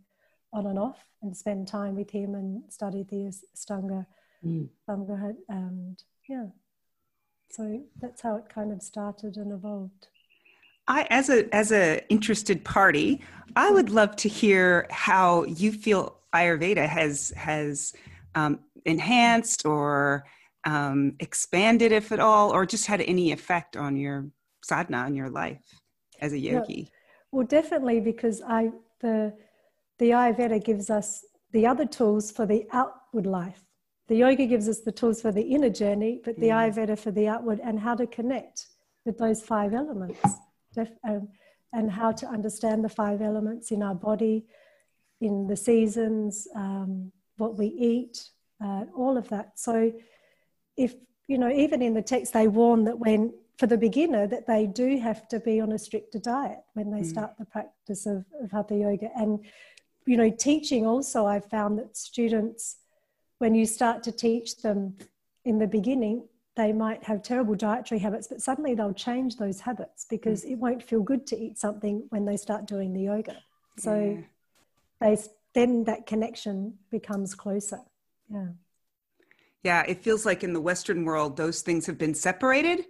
[0.52, 4.06] on and off and spend time with him and study the Ashtanga,
[4.44, 4.68] mm.
[5.48, 6.46] and yeah.
[7.50, 10.08] So that's how it kind of started and evolved.
[10.92, 13.22] I, as a as a interested party,
[13.56, 17.94] I would love to hear how you feel Ayurveda has has
[18.34, 20.26] um, enhanced or
[20.64, 24.26] um, expanded, if at all, or just had any effect on your
[24.62, 25.62] sadhana on your life
[26.20, 26.74] as a yogi.
[26.74, 26.98] Yeah.
[27.32, 29.32] Well, definitely because I the
[29.98, 33.64] the Ayurveda gives us the other tools for the outward life.
[34.08, 36.74] The yoga gives us the tools for the inner journey, but the mm.
[36.74, 38.66] Ayurveda for the outward and how to connect
[39.06, 40.20] with those five elements
[40.78, 41.28] um,
[41.72, 44.44] and how to understand the five elements in our body,
[45.20, 48.28] in the seasons, um, what we eat,
[48.62, 49.58] uh, all of that.
[49.58, 49.92] So,
[50.76, 50.94] if
[51.28, 54.66] you know, even in the text, they warn that when for the beginner that they
[54.66, 57.06] do have to be on a stricter diet when they mm.
[57.06, 59.38] start the practice of, of hatha yoga and
[60.06, 62.76] you know, teaching also, I've found that students,
[63.38, 64.96] when you start to teach them
[65.44, 70.06] in the beginning, they might have terrible dietary habits, but suddenly they'll change those habits
[70.08, 70.52] because mm.
[70.52, 73.36] it won't feel good to eat something when they start doing the yoga.
[73.78, 74.20] So yeah.
[75.00, 75.22] they
[75.54, 77.80] then that connection becomes closer.
[78.30, 78.48] Yeah.
[79.62, 82.86] Yeah, it feels like in the Western world, those things have been separated.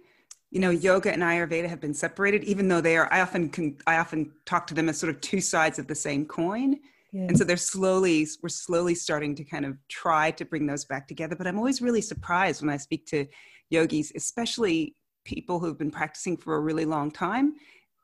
[0.49, 3.11] You know, yoga and Ayurveda have been separated, even though they are.
[3.11, 3.77] I often can.
[3.87, 6.79] I often talk to them as sort of two sides of the same coin.
[7.13, 11.07] And so they're slowly, we're slowly starting to kind of try to bring those back
[11.07, 11.35] together.
[11.35, 13.27] But I'm always really surprised when I speak to
[13.69, 14.95] yogis, especially
[15.25, 17.53] people who've been practicing for a really long time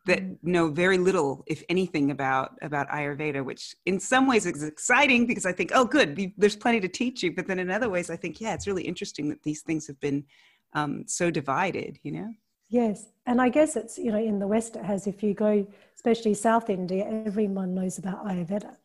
[0.06, 0.38] that mm.
[0.41, 5.45] know very little, if anything, about about Ayurveda, which in some ways is exciting because
[5.45, 7.34] I think, oh, good, there's plenty to teach you.
[7.34, 10.00] But then in other ways, I think, yeah, it's really interesting that these things have
[10.00, 10.26] been
[10.74, 12.00] um, so divided.
[12.04, 12.34] You know.
[12.69, 15.08] Yes, and I guess it's you know in the West it has.
[15.08, 18.76] If you go, especially South India, everyone knows about Ayurveda.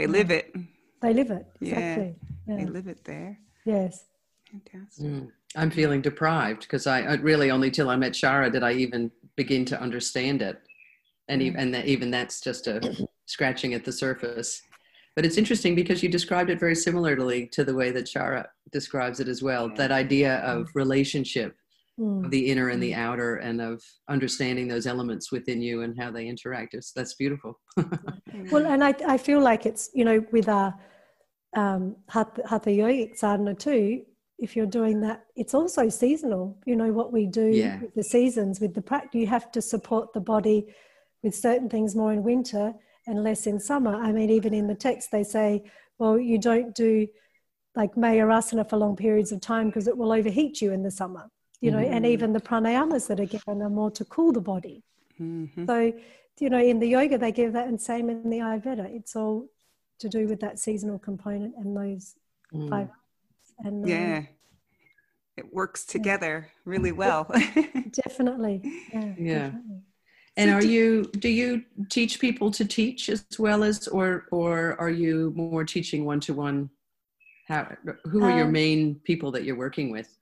[0.00, 0.54] They live it.
[1.02, 1.46] They live it.
[1.60, 2.16] Exactly.
[2.46, 2.54] Yeah.
[2.54, 2.56] yeah.
[2.56, 3.38] They live it there.
[3.66, 4.06] Yes.
[4.50, 5.06] Fantastic.
[5.06, 5.28] Mm.
[5.56, 9.10] I'm feeling deprived because I, I, really only till I met Shara did I even
[9.36, 10.58] begin to understand it,
[11.28, 11.46] and mm.
[11.46, 14.62] even and that, even that's just a scratching at the surface.
[15.16, 19.20] But it's interesting because you described it very similarly to the way that Shara describes
[19.20, 19.68] it as well.
[19.68, 21.56] That idea of relationship
[21.98, 22.24] mm.
[22.24, 22.98] of the inner and the mm.
[22.98, 26.74] outer and of understanding those elements within you and how they interact.
[26.74, 27.58] It's, that's beautiful.
[28.50, 30.74] well, and I, I feel like it's, you know, with our
[31.56, 34.02] um, Hatha Yogic sadhana too,
[34.38, 36.58] if you're doing that, it's also seasonal.
[36.64, 37.80] You know, what we do yeah.
[37.80, 40.66] with the seasons, with the practice, you have to support the body
[41.22, 42.72] with certain things more in winter
[43.06, 43.94] and less in summer.
[43.94, 45.64] I mean, even in the text, they say,
[45.98, 47.06] well, you don't do
[47.76, 51.28] like Mayurasana for long periods of time because it will overheat you in the summer
[51.60, 51.92] you know, mm-hmm.
[51.92, 54.82] and even the pranayamas that are given are more to cool the body.
[55.20, 55.66] Mm-hmm.
[55.66, 55.92] So,
[56.38, 58.94] you know, in the yoga they give that, and same in the Ayurveda.
[58.94, 59.46] It's all
[59.98, 62.14] to do with that seasonal component and those
[62.52, 62.68] mm.
[62.70, 62.88] five.
[63.58, 64.22] And um, yeah,
[65.36, 66.60] it works together yeah.
[66.64, 67.24] really well.
[67.92, 68.62] definitely.
[68.92, 69.14] Yeah.
[69.18, 69.46] yeah.
[69.50, 69.82] Definitely.
[70.36, 74.88] And are you do you teach people to teach as well as or or are
[74.88, 76.70] you more teaching one to one?
[77.46, 80.16] How who are um, your main people that you're working with?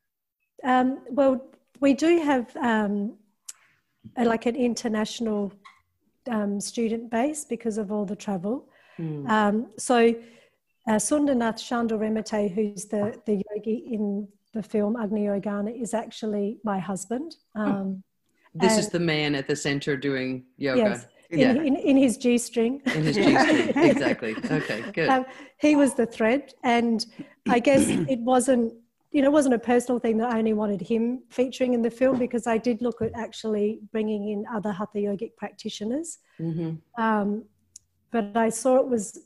[0.65, 1.45] Um, well,
[1.81, 3.17] we do have um,
[4.17, 5.53] a, like an international
[6.31, 8.69] um, student base because of all the travel.
[8.99, 9.29] Mm.
[9.29, 10.15] Um, so
[10.89, 16.59] uh, Sundarnath Shandor Remete, who's the, the yogi in the film Agni Yogana, is actually
[16.65, 17.37] my husband.
[17.57, 17.63] Oh.
[17.63, 18.03] Um,
[18.55, 20.81] this is the man at the center doing yoga.
[20.81, 21.07] Yes.
[21.31, 21.51] In, yeah.
[21.53, 22.81] in, in, his G string.
[22.87, 24.35] In his G string, exactly.
[24.51, 25.09] Okay, good.
[25.11, 25.27] Um,
[25.61, 27.05] he was the thread, and
[27.49, 28.73] I guess it wasn't,
[29.11, 31.91] you know, it wasn't a personal thing that I only wanted him featuring in the
[31.91, 36.19] film because I did look at actually bringing in other hatha yogic practitioners.
[36.39, 37.03] Mm-hmm.
[37.03, 37.45] Um,
[38.11, 39.19] but I saw it was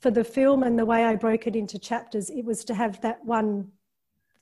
[0.00, 3.00] for the film and the way I broke it into chapters, it was to have
[3.02, 3.70] that one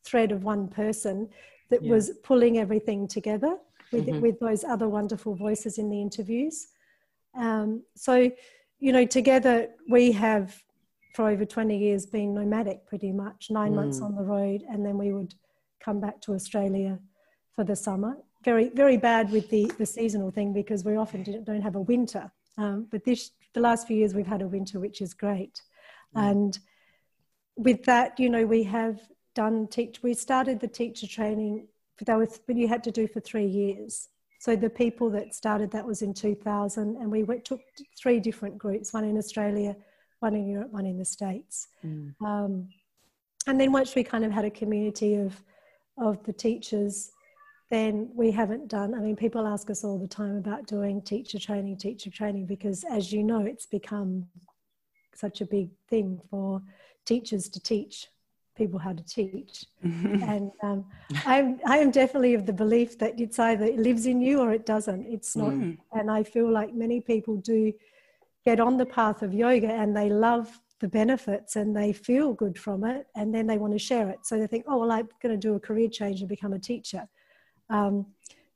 [0.05, 1.29] thread of one person
[1.71, 1.91] that yeah.
[1.91, 3.57] was pulling everything together
[3.93, 4.21] with, mm-hmm.
[4.21, 6.69] with those other wonderful voices in the interviews.
[7.37, 8.31] Um, so,
[8.79, 10.63] you know, together we have
[11.15, 13.77] for over 20 years been nomadic pretty much, nine mm.
[13.77, 15.35] months on the road, and then we would
[15.81, 16.99] come back to Australia
[17.55, 18.17] for the summer.
[18.45, 22.31] Very, very bad with the, the seasonal thing because we often don't have a winter.
[22.57, 25.61] Um, but this, the last few years we've had a winter, which is great.
[26.17, 26.31] Mm.
[26.31, 26.59] And
[27.57, 29.01] with that, you know, we have
[29.35, 30.03] done teach.
[30.03, 31.67] We started the teacher training
[32.07, 34.09] that was when you had to do for three years.
[34.41, 37.61] So the people that started that was in 2000, and we went, took
[38.01, 39.77] three different groups: one in Australia,
[40.21, 41.69] one in Europe, one in the States.
[41.85, 42.15] Mm.
[42.21, 42.69] Um,
[43.47, 45.43] and then once we kind of had a community of
[45.97, 47.11] of the teachers,
[47.71, 48.95] then we haven't done.
[48.95, 52.85] I mean, people ask us all the time about doing teacher training, teacher training, because
[52.85, 54.27] as you know, it's become
[55.15, 56.63] such a big thing for
[57.05, 58.09] teachers to teach
[58.57, 59.65] people how to teach.
[59.83, 60.85] and um,
[61.27, 64.53] I'm, I am definitely of the belief that it's either it lives in you or
[64.53, 65.07] it doesn't.
[65.07, 65.53] It's not.
[65.53, 65.79] Mm.
[65.93, 67.73] And I feel like many people do
[68.49, 70.47] get on the path of yoga and they love
[70.81, 74.21] the benefits and they feel good from it and then they want to share it.
[74.23, 76.59] So they think, oh, well, I'm going to do a career change and become a
[76.59, 77.07] teacher.
[77.69, 78.07] Um,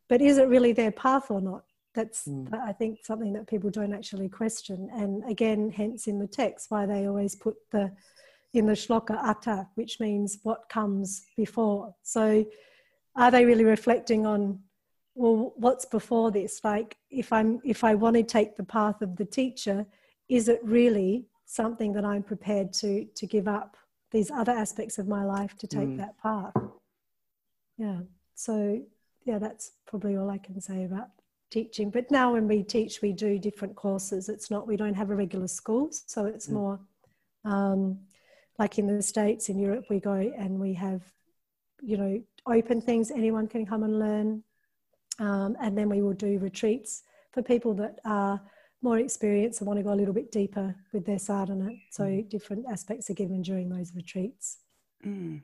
[0.09, 1.65] but is it really their path or not?
[1.95, 2.51] That's, mm.
[2.71, 4.89] I think, something that people don't actually question.
[4.95, 7.93] And again, hence in the text, why they always put the
[8.55, 11.95] in the shloka atha, which means what comes before.
[12.03, 12.45] So
[13.17, 14.61] are they really reflecting on
[15.15, 16.61] well what's before this?
[16.65, 19.87] Like if i'm if i want to take the path of the teacher
[20.29, 23.77] is it really something that i'm prepared to to give up
[24.11, 25.99] these other aspects of my life to take mm.
[25.99, 26.55] that path?
[27.79, 28.01] Yeah.
[28.35, 28.83] So
[29.25, 31.09] yeah that's probably all i can say about
[31.51, 31.91] teaching.
[31.91, 34.29] But now when we teach we do different courses.
[34.29, 35.91] It's not we don't have a regular school.
[35.93, 36.55] So it's mm.
[36.55, 36.81] more
[37.45, 37.99] um,
[38.59, 41.03] like in the States, in Europe, we go and we have,
[41.83, 44.45] you know, open things, anyone can come and learn.
[45.19, 48.41] Um, and then we will do retreats for people that are
[48.83, 51.71] more experienced and want to go a little bit deeper with their sadhana.
[51.91, 52.29] So mm.
[52.29, 54.59] different aspects are given during those retreats.
[55.07, 55.43] Mm.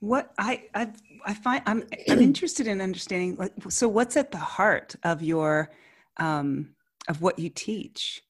[0.00, 0.92] What I I
[1.24, 5.70] I find I'm I'm interested in understanding like so what's at the heart of your
[6.18, 6.74] um,
[7.08, 8.22] of what you teach.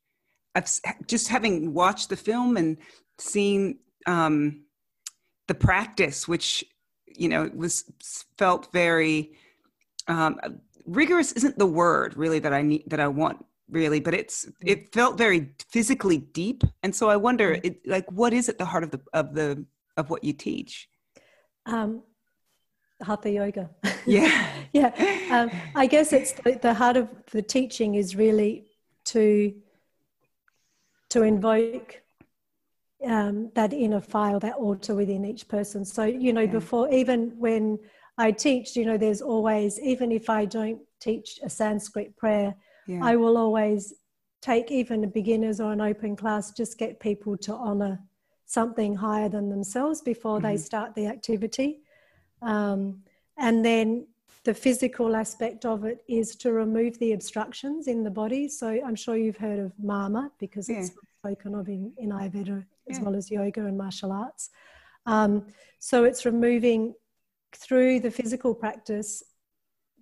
[0.54, 0.68] I've
[1.06, 2.78] just having watched the film and
[3.18, 4.64] seen um,
[5.48, 6.64] the practice, which
[7.06, 7.84] you know it was
[8.38, 9.32] felt very
[10.08, 10.38] um,
[10.84, 11.32] rigorous.
[11.32, 15.18] Isn't the word really that I need that I want really, but it's it felt
[15.18, 17.66] very physically deep, and so I wonder, mm-hmm.
[17.66, 19.64] it, like, what is at the heart of the of the
[19.96, 20.88] of what you teach?
[21.66, 22.02] Um,
[23.02, 23.70] hatha yoga.
[24.08, 24.92] Yeah, yeah.
[25.32, 28.66] Um, I guess it's the, the heart of the teaching is really
[29.06, 29.52] to
[31.10, 32.02] to invoke
[33.04, 35.84] um, that inner file, that altar within each person.
[35.84, 37.78] So, you know, before, even when
[38.18, 42.54] I teach, you know, there's always, even if I don't teach a Sanskrit prayer,
[42.86, 43.00] yeah.
[43.02, 43.92] I will always
[44.40, 48.00] take even a beginners or an open class, just get people to honor
[48.46, 50.46] something higher than themselves before mm-hmm.
[50.46, 51.80] they start the activity.
[52.42, 53.02] Um,
[53.36, 54.06] and then
[54.44, 58.48] the physical aspect of it is to remove the obstructions in the body.
[58.48, 60.78] So I'm sure you've heard of marma because yeah.
[60.78, 64.50] it's spoken of in, in Ayurveda as well as yoga and martial arts.
[65.06, 65.46] Um,
[65.80, 66.94] so it's removing
[67.62, 69.22] through the physical practice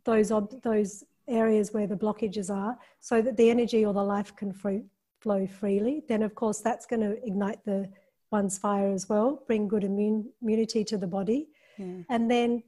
[0.04, 4.34] those ob- those areas where the blockages are, so that the energy or the life
[4.36, 4.82] can free,
[5.20, 6.04] flow freely.
[6.08, 7.88] Then, of course, that's going to ignite the
[8.30, 12.02] one's fire as well, bring good immune, immunity to the body, yeah.
[12.10, 12.62] and then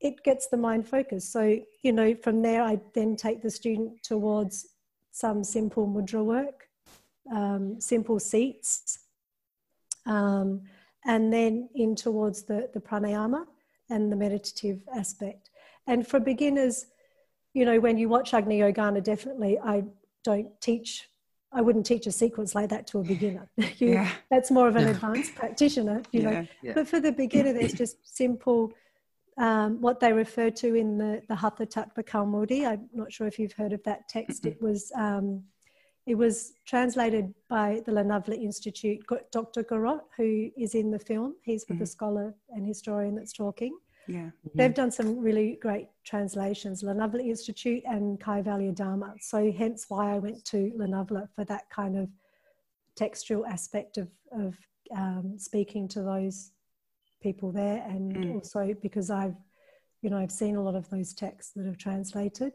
[0.00, 1.30] it gets the mind focused.
[1.30, 4.66] So, you know, from there, I then take the student towards
[5.12, 6.68] some simple mudra work,
[7.32, 9.00] um, simple seats,
[10.06, 10.62] um,
[11.04, 13.46] and then in towards the, the pranayama.
[13.90, 15.50] And the meditative aspect.
[15.86, 16.86] And for beginners,
[17.52, 19.84] you know, when you watch Agni Yogana, definitely I
[20.24, 21.08] don't teach,
[21.52, 23.50] I wouldn't teach a sequence like that to a beginner.
[23.56, 24.10] you, yeah.
[24.30, 26.30] That's more of an advanced practitioner, you yeah.
[26.30, 26.46] know.
[26.62, 26.72] Yeah.
[26.74, 28.72] But for the beginner, there's just simple,
[29.36, 32.66] um, what they refer to in the, the Hatha Tattva Kaumudi.
[32.66, 34.46] I'm not sure if you've heard of that text.
[34.46, 35.42] It was um,
[36.06, 39.62] it was translated by the Lonavala Institute, Dr.
[39.62, 41.36] Gharote, who is in the film.
[41.42, 41.78] He's mm-hmm.
[41.78, 43.76] the scholar and historian that's talking.
[44.06, 44.18] Yeah.
[44.18, 44.48] Mm-hmm.
[44.58, 49.14] They've done some really great translations, Lonavala Institute and Kaivalyadhama.
[49.20, 52.08] So hence why I went to Lonavala for that kind of
[52.96, 54.56] textual aspect of, of
[54.96, 56.52] um, speaking to those
[57.22, 58.34] people there and mm.
[58.34, 59.36] also because I've,
[60.02, 62.52] you know, I've seen a lot of those texts that have translated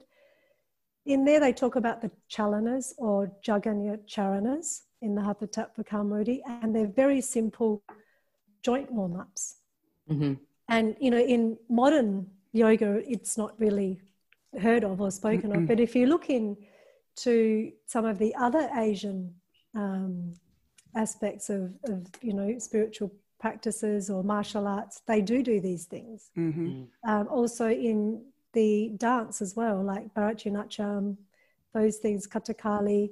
[1.06, 6.42] in there they talk about the chalanas or jaganya charanas in the Hatha Tattva Kaumudi,
[6.48, 7.84] and they're very simple
[8.64, 9.58] joint warm ups.
[10.10, 10.34] Mm-hmm.
[10.70, 14.02] And, you know, in modern yoga, it's not really
[14.60, 15.62] heard of or spoken mm-hmm.
[15.64, 15.68] of.
[15.68, 19.34] But if you look into some of the other Asian
[19.76, 20.34] um,
[20.96, 26.32] aspects of, of, you know, spiritual practices or martial arts, they do do these things.
[26.38, 26.68] Mm-hmm.
[26.68, 26.88] Mm.
[27.08, 28.24] Um, also in
[28.56, 31.16] the dance as well, like Bharatanatyam,
[31.74, 33.12] those things, Kathakali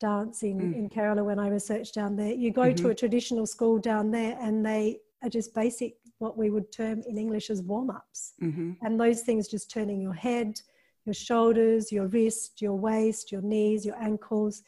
[0.00, 0.74] dance in, mm.
[0.74, 2.32] in Kerala when I researched down there.
[2.32, 2.84] You go mm-hmm.
[2.84, 7.02] to a traditional school down there and they are just basic, what we would term
[7.06, 8.32] in English as warm ups.
[8.42, 8.72] Mm-hmm.
[8.82, 10.60] And those things just turning your head,
[11.04, 14.62] your shoulders, your wrist, your waist, your knees, your ankles.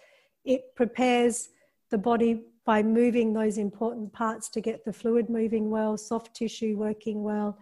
[0.44, 1.50] It prepares
[1.90, 6.76] the body by moving those important parts to get the fluid moving well, soft tissue
[6.76, 7.58] working well,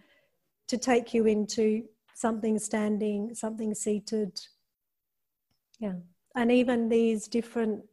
[0.66, 1.84] to take you into
[2.18, 4.40] something standing, something seated.
[5.78, 5.94] Yeah.
[6.35, 7.85] And even these different,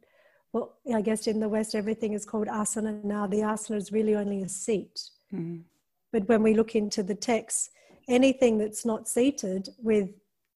[0.52, 3.28] well, I guess in the West, everything is called asana now.
[3.28, 5.00] The asana is really only a seat.
[5.32, 5.58] Mm-hmm.
[6.12, 7.70] But when we look into the text,
[8.08, 10.08] anything that's not seated with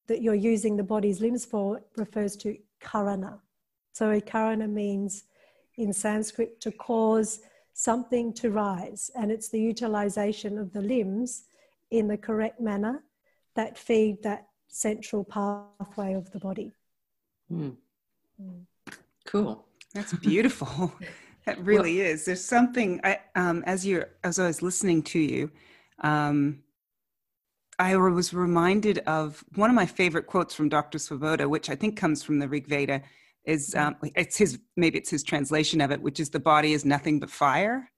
[0.09, 3.39] that you're using the body's limbs for refers to karana.
[3.93, 5.25] So a karana means
[5.77, 7.41] in Sanskrit to cause
[7.75, 11.45] something to rise, and it's the utilization of the limbs
[11.93, 13.05] in the correct manner
[13.57, 16.73] that feed that central pathway of the body.
[17.53, 17.77] Mm.
[18.41, 18.65] Mm.
[19.27, 19.65] Cool.
[19.95, 20.93] That's beautiful.
[21.47, 22.25] that really well, is.
[22.25, 25.51] There's something I, um, as you as I was listening to you,
[26.01, 26.63] um,
[27.79, 30.99] I was reminded of one of my favorite quotes from Dr.
[30.99, 33.03] Svoboda, which I think comes from the Rig Veda.
[33.45, 36.85] Is um, it's his maybe it's his translation of it, which is the body is
[36.85, 37.91] nothing but fire.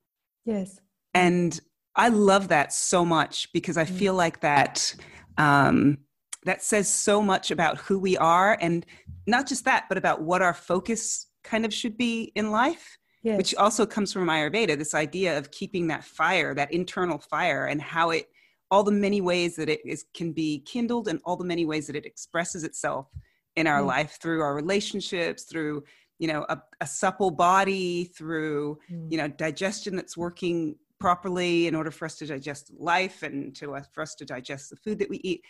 [0.45, 0.79] Yes.
[1.15, 1.59] And
[1.97, 3.91] I love that so much because I mm.
[3.91, 4.95] feel like that
[5.39, 5.99] um,
[6.45, 8.85] that says so much about who we are and
[9.27, 13.37] not just that but about what our focus kind of should be in life yes.
[13.37, 17.81] which also comes from ayurveda this idea of keeping that fire that internal fire and
[17.81, 18.29] how it
[18.71, 21.87] all the many ways that it is, can be kindled and all the many ways
[21.87, 23.07] that it expresses itself
[23.55, 23.87] in our mm.
[23.87, 25.85] life through our relationships through
[26.19, 29.11] you know a, a supple body through mm.
[29.11, 33.75] you know digestion that's working properly in order for us to digest life and to
[33.75, 35.43] uh, for us to digest the food that we eat.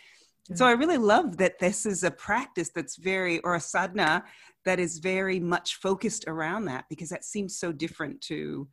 [0.49, 0.55] Yeah.
[0.57, 4.23] So I really love that this is a practice that's very or a sadhana
[4.65, 8.67] that is very much focused around that because that seems so different to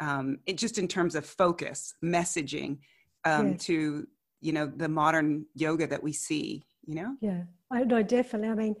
[0.00, 2.78] um, it just in terms of focus messaging
[3.24, 4.06] um, to
[4.40, 8.54] you know the modern yoga that we see you know yeah i know definitely i
[8.54, 8.74] mean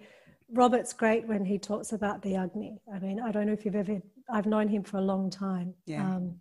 [0.52, 3.76] robert's great when he talks about the agni i mean i don't know if you've
[3.76, 6.16] ever i've known him for a long time yeah.
[6.16, 6.40] Um,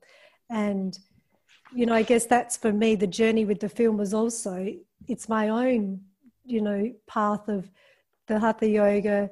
[0.49, 0.99] and
[1.73, 4.73] you know i guess that's for me the journey with the film was also
[5.07, 6.01] it's my own
[6.45, 7.69] you know path of
[8.27, 9.29] the hatha yoga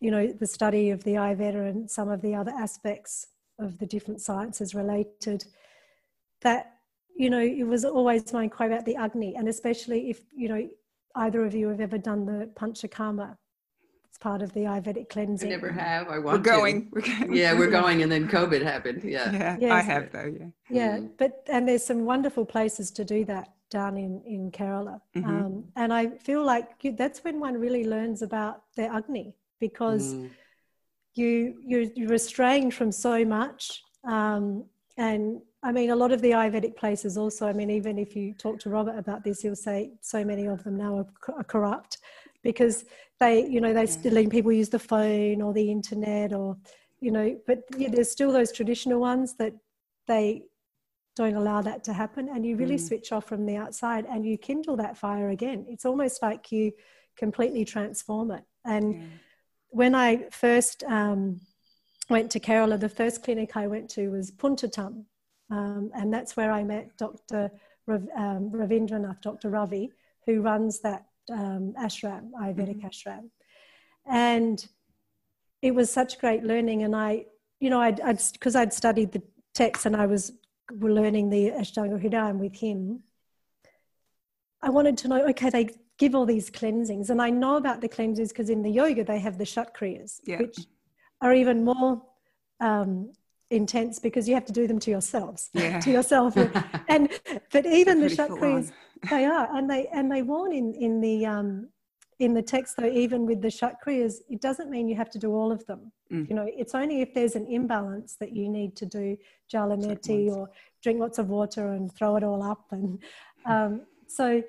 [0.00, 3.86] you know the study of the ayurveda and some of the other aspects of the
[3.86, 5.44] different sciences related.
[6.42, 6.72] That
[7.16, 10.68] you know it was always my inquiry about the agni and especially if you know
[11.16, 13.36] either of you have ever done the panchakarma
[14.16, 15.48] it's part of the Ayurvedic cleansing.
[15.48, 16.08] I never have.
[16.08, 16.88] I want we're going.
[16.90, 17.34] We're going.
[17.34, 19.04] Yeah, we're going, and then COVID happened.
[19.04, 19.30] Yeah.
[19.30, 19.72] Yeah, yes.
[19.72, 20.34] I have though.
[20.38, 20.46] Yeah.
[20.70, 25.00] Yeah, mm but and there's some wonderful places to do that down in in Kerala,
[25.14, 25.28] mm-hmm.
[25.28, 30.14] um, and I feel like you, that's when one really learns about their agni because
[30.14, 30.30] mm.
[31.14, 34.64] you you you're restrained from so much, um,
[34.96, 38.32] and I mean, a lot of the Ayurvedic places also, I mean, even if you
[38.34, 41.98] talk to Robert about this, he'll say so many of them now are, are corrupt
[42.50, 42.84] because
[43.18, 46.56] they you know they still letting people use the phone or the internet or
[47.00, 49.54] you know but yeah, there's still those traditional ones that
[50.06, 50.42] they
[51.16, 52.86] don't allow that to happen and you really mm.
[52.88, 56.72] switch off from the outside and you kindle that fire again it's almost like you
[57.16, 59.00] completely transform it and yeah.
[59.70, 61.40] when i first um,
[62.08, 65.04] went to kerala the first clinic i went to was puntatam
[65.50, 67.50] um, and that's where i met dr
[67.86, 69.50] Rav, um, Ravindranath, Dr.
[69.50, 69.92] Ravi,
[70.26, 72.86] who runs that um, ashram, Ayurvedic mm-hmm.
[72.86, 73.30] ashram.
[74.06, 74.64] And
[75.62, 76.82] it was such great learning.
[76.82, 77.26] And I,
[77.60, 78.00] you know, I'd,
[78.32, 79.22] because I'd, I'd, studied the
[79.54, 80.32] text and I was
[80.70, 83.02] learning the Ashtanga Hridayam with him,
[84.62, 85.68] I wanted to know, okay, they
[85.98, 87.10] give all these cleansings.
[87.10, 90.38] And I know about the cleansings because in the yoga, they have the Shatkriyas, yeah.
[90.38, 90.58] which
[91.20, 92.02] are even more
[92.60, 93.12] um,
[93.50, 95.78] intense because you have to do them to yourselves yeah.
[95.80, 96.36] to yourself.
[96.88, 97.08] And
[97.52, 98.72] but even the Shatkriyas
[99.10, 101.68] they are and they and they warn in in the um
[102.18, 105.32] in the text though even with the Shatkriyas it doesn't mean you have to do
[105.32, 105.92] all of them.
[106.12, 106.28] Mm.
[106.28, 109.16] you know it's only if there's an imbalance that you need to do
[109.52, 110.48] jalaneti or
[110.80, 113.02] drink lots of water and throw it all up and
[113.44, 114.42] um, so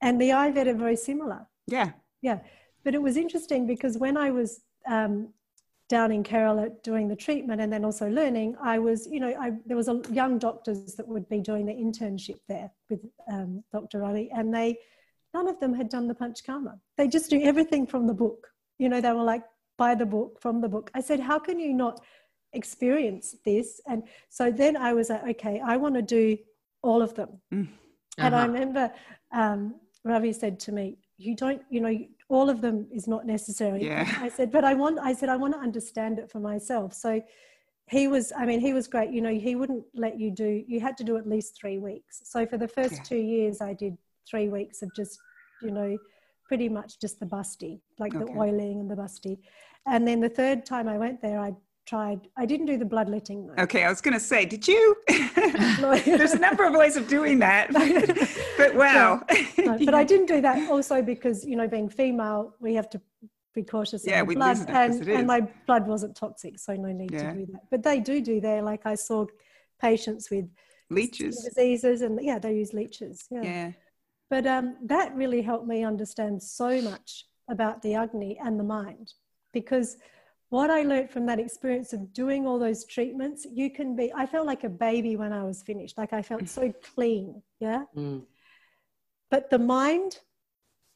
[0.00, 1.46] and the ayurveda are very similar.
[1.66, 1.90] Yeah.
[2.20, 2.38] Yeah.
[2.84, 5.28] But it was interesting because when i was um,
[5.88, 9.52] down in Kerala doing the treatment and then also learning, I was, you know, I,
[9.66, 14.04] there was a young doctors that would be doing the internship there with um, Dr.
[14.04, 14.78] Ali, and they,
[15.34, 16.78] none of them had done the Panchkarma.
[16.96, 18.48] They just do everything from the book.
[18.78, 19.44] You know, they were like,
[19.76, 20.90] by the book, from the book.
[20.94, 22.00] I said, how can you not
[22.52, 23.80] experience this?
[23.86, 26.38] And so then I was like, okay, I want to do
[26.82, 27.40] all of them.
[27.52, 27.64] Mm.
[27.64, 28.26] Uh-huh.
[28.26, 28.52] And I uh-huh.
[28.52, 28.92] remember
[29.32, 29.74] um,
[30.04, 31.96] Ravi said to me, you don't, you know,
[32.28, 33.84] all of them is not necessary.
[33.84, 34.12] Yeah.
[34.20, 36.92] I said, but I want, I said, I want to understand it for myself.
[36.94, 37.22] So
[37.88, 39.10] he was, I mean, he was great.
[39.10, 42.22] You know, he wouldn't let you do, you had to do at least three weeks.
[42.24, 43.02] So for the first yeah.
[43.02, 43.96] two years, I did
[44.28, 45.18] three weeks of just,
[45.62, 45.96] you know,
[46.46, 48.24] pretty much just the basti, like okay.
[48.24, 49.38] the oiling and the basti.
[49.86, 51.52] And then the third time I went there, I
[51.86, 53.62] tried i didn't do the bloodletting though.
[53.62, 54.96] okay i was going to say did you?
[56.04, 57.72] There's a number of ways of doing that
[58.58, 59.22] but wow
[59.58, 63.00] no, but i didn't do that also because you know being female we have to
[63.54, 67.32] be cautious yeah, of blood and, and my blood wasn't toxic so no need yeah.
[67.32, 67.60] to do that.
[67.70, 69.26] But they do do there like i saw
[69.80, 70.46] patients with
[70.90, 71.42] leeches.
[71.44, 73.72] diseases and yeah they use leeches yeah, yeah.
[74.28, 79.12] but um, that really helped me understand so much about the agni and the mind
[79.52, 79.96] because
[80.54, 84.24] what I learned from that experience of doing all those treatments, you can be, I
[84.24, 85.98] felt like a baby when I was finished.
[85.98, 87.42] Like I felt so clean.
[87.58, 87.82] Yeah.
[87.96, 88.22] Mm.
[89.32, 90.20] But the mind,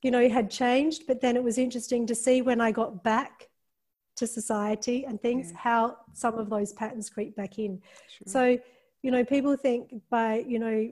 [0.05, 1.09] you know, had changed.
[1.09, 3.49] But then it was interesting to see when I got back
[4.19, 5.59] to society and things, yeah.
[5.59, 7.83] how some of those patterns creep back in.
[8.17, 8.27] Sure.
[8.27, 8.59] So,
[9.03, 10.89] you know, people think by, you know,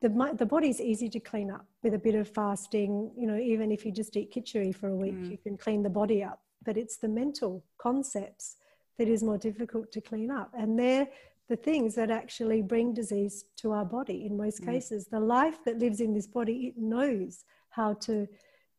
[0.00, 3.10] the, the body's easy to clean up with a bit of fasting.
[3.18, 5.28] You know, even if you just eat khichdi for a week, mm.
[5.32, 8.56] you can clean the body up but it's the mental concepts
[8.98, 10.50] that is more difficult to clean up.
[10.56, 11.08] And they're
[11.48, 14.66] the things that actually bring disease to our body in most mm.
[14.66, 15.06] cases.
[15.06, 18.28] The life that lives in this body, it knows how to,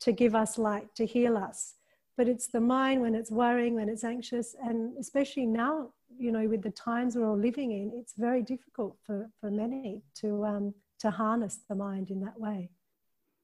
[0.02, 1.76] to give us light, to heal us.
[2.16, 6.48] But it's the mind when it's worrying, when it's anxious, and especially now, you know,
[6.48, 10.74] with the times we're all living in, it's very difficult for, for many to, um,
[11.00, 12.70] to harness the mind in that way.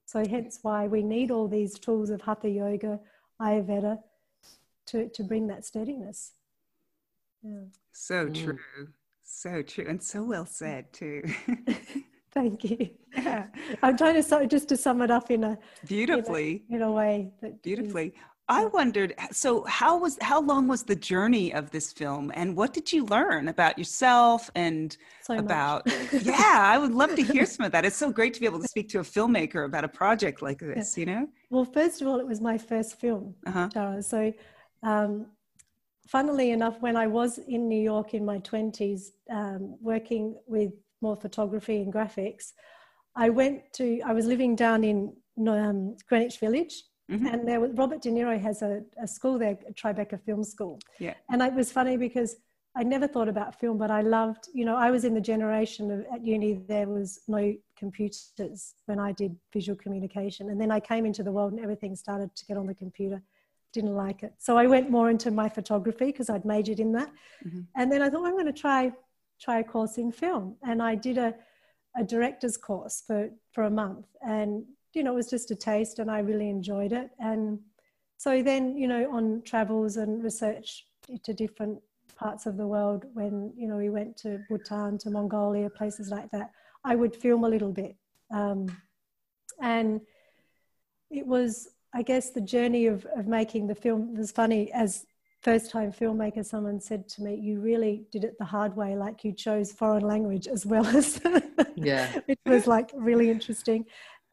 [0.05, 2.99] So, hence why we need all these tools of Hatha Yoga,
[3.41, 3.99] Ayurveda,
[4.87, 6.33] to, to bring that steadiness.
[7.43, 7.65] Yeah.
[7.91, 8.43] So mm.
[8.43, 8.87] true.
[9.23, 9.85] So true.
[9.87, 11.23] And so well said, too.
[12.31, 12.89] Thank you.
[13.15, 13.45] Yeah.
[13.81, 15.57] I'm trying to so, just to sum it up in a
[15.87, 18.07] beautifully in a, in a way that beautifully.
[18.07, 18.13] Is,
[18.47, 22.73] I wondered so how was how long was the journey of this film and what
[22.73, 25.87] did you learn about yourself and so about
[26.21, 28.59] yeah I would love to hear some of that it's so great to be able
[28.59, 31.01] to speak to a filmmaker about a project like this yeah.
[31.01, 33.69] you know well first of all it was my first film uh-huh.
[33.69, 34.31] Tara, so
[34.85, 35.25] um,
[36.07, 40.71] funnily enough, when I was in New York in my 20s, um, working with
[41.01, 42.53] more photography and graphics,
[43.15, 45.13] I went to, I was living down in
[45.47, 46.83] um, Greenwich Village.
[47.11, 47.27] Mm-hmm.
[47.27, 50.79] And there was Robert De Niro has a, a school there, Tribeca Film School.
[50.99, 51.13] Yeah.
[51.29, 52.35] And it was funny because
[52.75, 55.91] I never thought about film, but I loved, you know, I was in the generation
[55.91, 60.49] of at uni, there was no computers when I did visual communication.
[60.49, 63.21] And then I came into the world and everything started to get on the computer
[63.75, 64.33] didn't like it.
[64.39, 67.11] So I went more into my photography because I'd majored in that.
[67.45, 67.61] Mm-hmm.
[67.75, 68.91] And then I thought, I'm going to try
[69.45, 70.55] try a course in film.
[70.63, 71.35] And I did a,
[71.97, 74.07] a director's course for, for a month.
[74.21, 74.63] And,
[74.93, 77.09] you know, it was just a taste and I really enjoyed it.
[77.19, 77.59] And
[78.17, 80.87] so then, you know, on travels and research
[81.23, 81.79] to different
[82.15, 86.31] parts of the world, when, you know, we went to Bhutan, to Mongolia, places like
[86.31, 86.51] that,
[86.85, 87.95] I would film a little bit.
[88.31, 88.67] Um,
[89.61, 89.99] and
[91.11, 94.69] it was I guess the journey of, of making the film was funny.
[94.73, 95.05] As
[95.41, 99.23] first time filmmaker, someone said to me, You really did it the hard way, like
[99.23, 101.21] you chose foreign language as well as,
[101.75, 103.85] yeah, it was like really interesting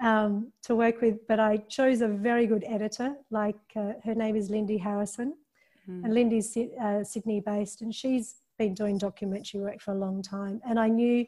[0.02, 1.24] um, to work with.
[1.28, 5.34] But I chose a very good editor, like uh, her name is Lindy Harrison.
[5.88, 6.04] Mm.
[6.04, 10.60] And Lindy's uh, Sydney based, and she's been doing documentary work for a long time.
[10.68, 11.26] And I knew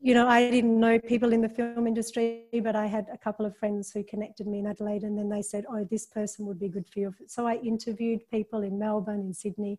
[0.00, 3.46] you know, I didn't know people in the film industry, but I had a couple
[3.46, 6.58] of friends who connected me in Adelaide, and then they said, "Oh, this person would
[6.58, 9.78] be good for you." So I interviewed people in Melbourne, in Sydney,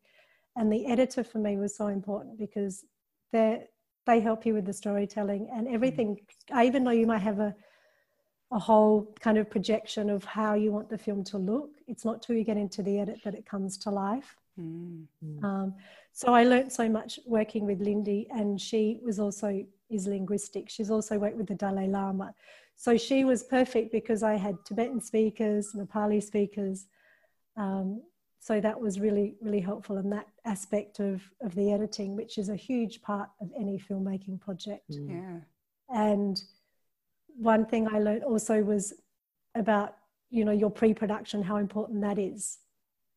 [0.55, 2.83] and the editor for me was so important because
[3.31, 3.67] they
[4.05, 6.19] they help you with the storytelling and everything.
[6.51, 7.55] I even though you might have a
[8.51, 11.71] a whole kind of projection of how you want the film to look.
[11.87, 14.37] It's not till you get into the edit that it comes to life.
[14.59, 15.05] Mm.
[15.43, 15.75] Um,
[16.13, 20.69] so I learned so much working with Lindy, and she was also is linguistic.
[20.69, 22.33] She's also worked with the Dalai Lama.
[22.75, 26.85] So she was perfect because I had Tibetan speakers, Nepali speakers.
[27.55, 28.01] Um,
[28.39, 32.49] so that was really, really helpful in that aspect of, of the editing, which is
[32.49, 34.91] a huge part of any filmmaking project.
[34.91, 35.09] Mm.
[35.09, 35.39] Yeah.
[35.89, 36.41] And
[37.35, 38.93] one thing I learned also was
[39.55, 39.95] about,
[40.29, 42.59] you know, your pre-production, how important that is.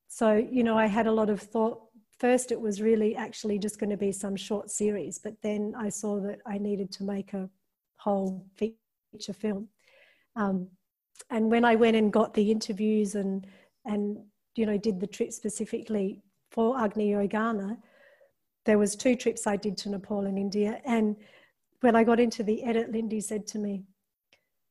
[0.09, 1.83] So, you know, I had a lot of thought
[2.21, 5.89] first it was really actually just going to be some short series, but then I
[5.89, 7.49] saw that I needed to make a
[7.97, 9.69] whole feature film.
[10.37, 10.69] Um,
[11.31, 13.47] and when I went and got the interviews and
[13.87, 14.19] and
[14.55, 17.79] you know did the trip specifically for Agni Yogana,
[18.67, 20.81] there was two trips I did to Nepal and India.
[20.85, 21.17] And
[21.81, 23.85] when I got into the edit, Lindy said to me,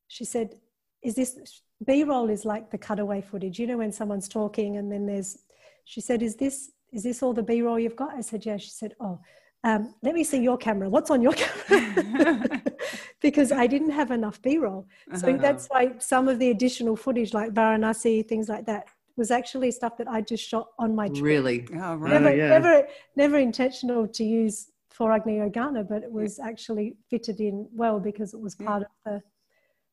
[0.07, 0.55] she said,
[1.01, 3.57] "Is this B-roll is like the cutaway footage?
[3.59, 5.37] You know when someone's talking and then there's."
[5.85, 8.69] She said, "Is this is this all the b-roll you've got i said yeah she
[8.69, 9.19] said oh
[9.65, 12.61] um, let me see your camera what's on your camera
[13.21, 14.87] because i didn't have enough b-roll
[15.17, 15.37] so uh-huh.
[15.37, 18.87] that's why some of the additional footage like varanasi things like that
[19.17, 21.21] was actually stuff that i just shot on my trip.
[21.21, 22.13] really oh, right.
[22.13, 22.47] never, yeah.
[22.47, 22.87] never
[23.17, 28.33] never intentional to use for agni yogana but it was actually fitted in well because
[28.33, 29.13] it was part yeah.
[29.13, 29.23] of the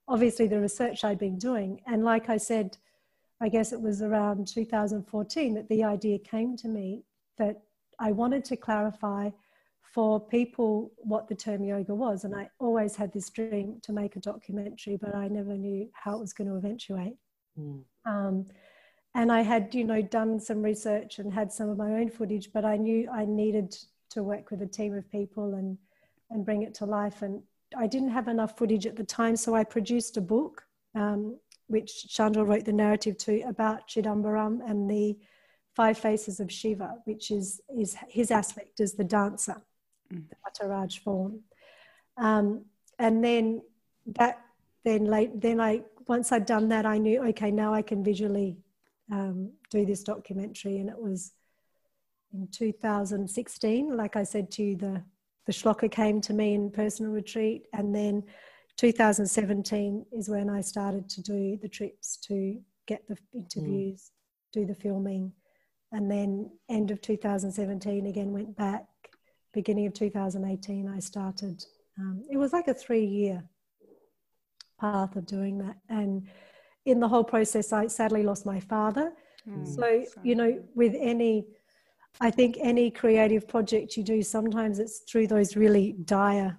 [0.08, 2.78] obviously the research i'd been doing and like i said
[3.40, 7.02] I guess it was around 2014 that the idea came to me
[7.38, 7.62] that
[7.98, 9.30] I wanted to clarify
[9.82, 12.24] for people what the term yoga was.
[12.24, 16.16] And I always had this dream to make a documentary, but I never knew how
[16.16, 17.16] it was going to eventuate.
[17.58, 17.82] Mm.
[18.04, 18.46] Um,
[19.14, 22.52] and I had, you know, done some research and had some of my own footage,
[22.52, 23.74] but I knew I needed
[24.10, 25.78] to work with a team of people and
[26.30, 27.22] and bring it to life.
[27.22, 27.42] And
[27.76, 30.64] I didn't have enough footage at the time, so I produced a book
[30.94, 31.38] um,
[31.68, 35.16] which Shandor wrote the narrative to about Chidambaram and the
[35.74, 39.60] five faces of Shiva, which is, is his aspect as the dancer,
[40.12, 40.22] mm.
[40.28, 40.36] the
[40.66, 41.40] Nataraj form.
[42.16, 42.64] Um,
[42.98, 43.62] and then
[44.06, 44.40] that,
[44.84, 48.56] then late, then I, once I'd done that, I knew, okay, now I can visually
[49.12, 50.78] um, do this documentary.
[50.78, 51.32] And it was
[52.32, 55.02] in 2016, like I said to you, the,
[55.46, 57.66] the shloka came to me in personal retreat.
[57.72, 58.24] And then
[58.76, 64.52] 2017 is when I started to do the trips to get the interviews, mm.
[64.52, 65.32] do the filming,
[65.92, 68.84] and then end of 2017 again went back.
[69.52, 71.64] Beginning of 2018, I started.
[71.98, 73.42] Um, it was like a three-year
[74.78, 76.26] path of doing that, and
[76.84, 79.12] in the whole process, I sadly lost my father.
[79.48, 79.66] Mm.
[79.66, 81.46] So you know, with any
[82.20, 86.56] I think any creative project you do, sometimes it's through those really dire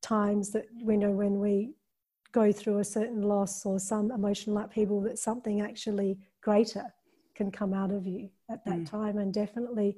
[0.00, 1.74] times that you know when we
[2.32, 6.92] go through a certain loss or some emotional upheaval that something actually greater
[7.34, 8.90] can come out of you at that mm.
[8.90, 9.96] time and definitely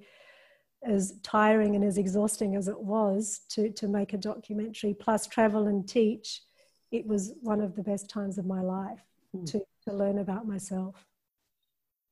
[0.84, 5.66] as tiring and as exhausting as it was to to make a documentary plus travel
[5.66, 6.42] and teach
[6.90, 9.00] it was one of the best times of my life
[9.36, 9.44] mm.
[9.44, 11.06] to to learn about myself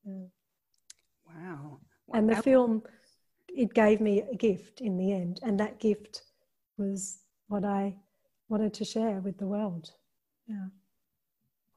[0.04, 0.26] yeah.
[1.26, 1.78] wow
[2.12, 2.82] and the film
[3.48, 6.22] it gave me a gift in the end and that gift
[6.76, 7.19] was
[7.50, 7.96] what I
[8.48, 9.90] wanted to share with the world.
[10.46, 10.68] Yeah.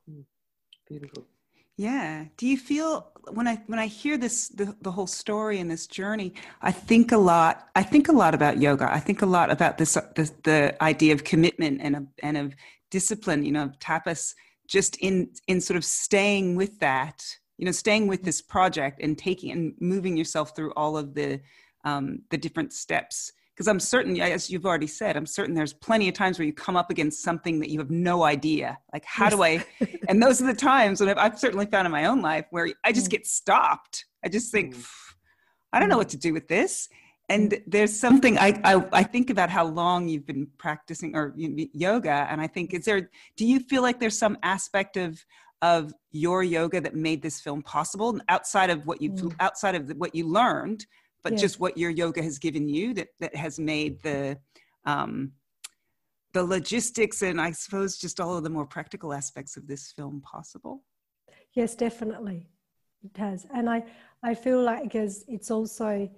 [0.08, 0.22] Hmm.
[0.88, 1.26] Beautiful.
[1.76, 2.26] Yeah.
[2.38, 5.88] Do you feel when I when I hear this the, the whole story and this
[5.88, 7.70] journey, I think a lot.
[7.76, 8.94] I think a lot about yoga.
[8.94, 12.56] I think a lot about this, this the idea of commitment and of and of
[12.92, 13.44] discipline.
[13.44, 14.36] You know, tapas.
[14.68, 17.26] Just in in sort of staying with that.
[17.58, 21.42] You know, staying with this project and taking and moving yourself through all of the
[21.84, 26.08] um, the different steps because I'm certain, as you've already said, I'm certain there's plenty
[26.08, 28.80] of times where you come up against something that you have no idea.
[28.92, 29.64] Like, how do I?
[30.10, 32.70] and those are the times when I've, I've, certainly found in my own life where
[32.84, 33.12] I just mm.
[33.12, 34.06] get stopped.
[34.26, 34.86] I just think, mm.
[35.72, 36.90] I don't know what to do with this.
[37.30, 37.64] And mm.
[37.68, 42.42] there's something I, I, I think about how long you've been practicing or yoga, and
[42.42, 43.12] I think is there?
[43.38, 45.24] Do you feel like there's some aspect of
[45.62, 49.34] of your yoga that made this film possible outside of what you mm.
[49.40, 50.86] outside of what you learned
[51.24, 54.38] but just what your yoga has given you that that has made the
[54.86, 55.32] um,
[56.34, 60.22] the logistics and I suppose just all of the more practical aspects of this film
[60.22, 60.84] possible.
[61.54, 62.48] Yes, definitely,
[63.04, 63.84] it has, and I
[64.24, 66.10] I feel like as it's also,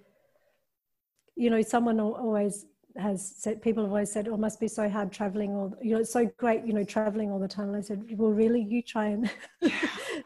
[1.36, 2.66] you know, someone always
[2.98, 5.92] has said people have always said, "Oh, it must be so hard traveling, or you
[5.94, 8.62] know, it's so great, you know, traveling all the time." And I said, "Well, really,
[8.62, 9.30] you try and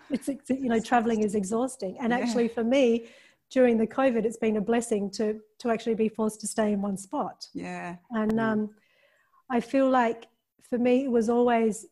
[0.09, 2.19] it's you know, traveling is exhausting." And yeah.
[2.19, 3.07] actually, for me,
[3.51, 6.81] during the COVID, it's been a blessing to to actually be forced to stay in
[6.81, 7.47] one spot.
[7.53, 8.39] Yeah, and mm.
[8.39, 8.69] um,
[9.49, 10.27] I feel like
[10.69, 11.85] for me, it was always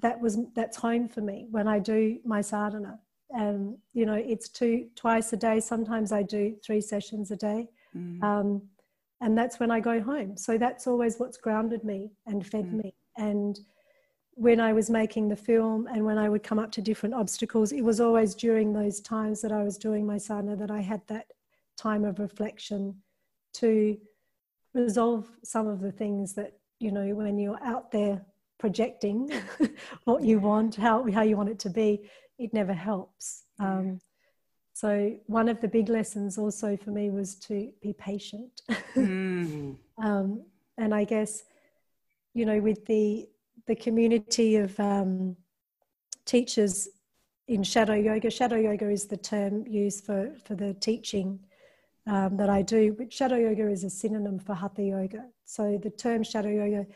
[0.00, 3.00] that was that's home for me when I do my sadhana.
[3.30, 5.60] And you know, it's two twice a day.
[5.60, 7.68] Sometimes I do three sessions a day.
[7.96, 8.22] Mm.
[8.22, 8.62] Um,
[9.20, 10.36] and that's when I go home.
[10.36, 12.84] So that's always what's grounded me and fed mm.
[12.84, 12.94] me.
[13.16, 13.58] And
[14.36, 17.72] when I was making the film and when I would come up to different obstacles,
[17.72, 21.02] it was always during those times that I was doing my sadhana that I had
[21.06, 21.26] that
[21.76, 22.96] time of reflection
[23.54, 23.96] to
[24.74, 28.24] resolve some of the things that, you know, when you're out there
[28.58, 29.30] projecting
[30.04, 33.44] what you want, how, how you want it to be, it never helps.
[33.60, 34.00] Um,
[34.72, 38.62] so one of the big lessons also for me was to be patient.
[38.96, 39.76] mm.
[39.98, 40.42] um,
[40.76, 41.44] and I guess,
[42.32, 43.28] you know, with the
[43.66, 45.36] the community of um,
[46.24, 46.88] teachers
[47.48, 51.38] in shadow yoga, shadow yoga is the term used for for the teaching
[52.06, 52.92] um, that I do.
[52.92, 55.24] But shadow yoga is a synonym for hatha yoga.
[55.44, 56.86] So the term shadow yoga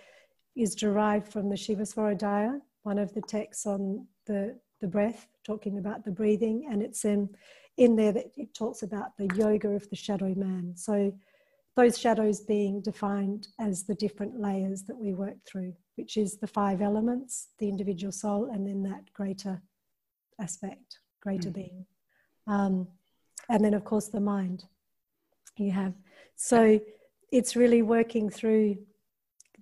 [0.57, 5.79] is derived from the Shiva Swarodaya, one of the texts on the the breath, talking
[5.79, 7.29] about the breathing, and it's in
[7.77, 10.73] in there that it talks about the yoga of the shadow man.
[10.77, 11.13] So
[11.77, 16.47] those shadows being defined as the different layers that we work through, which is the
[16.47, 19.61] five elements, the individual soul, and then that greater
[20.41, 21.55] aspect, greater mm.
[21.55, 21.87] being.
[22.47, 22.89] Um,
[23.51, 24.65] and then, of course, the mind
[25.57, 25.95] you have.
[26.37, 26.81] So
[27.33, 28.79] it's really working through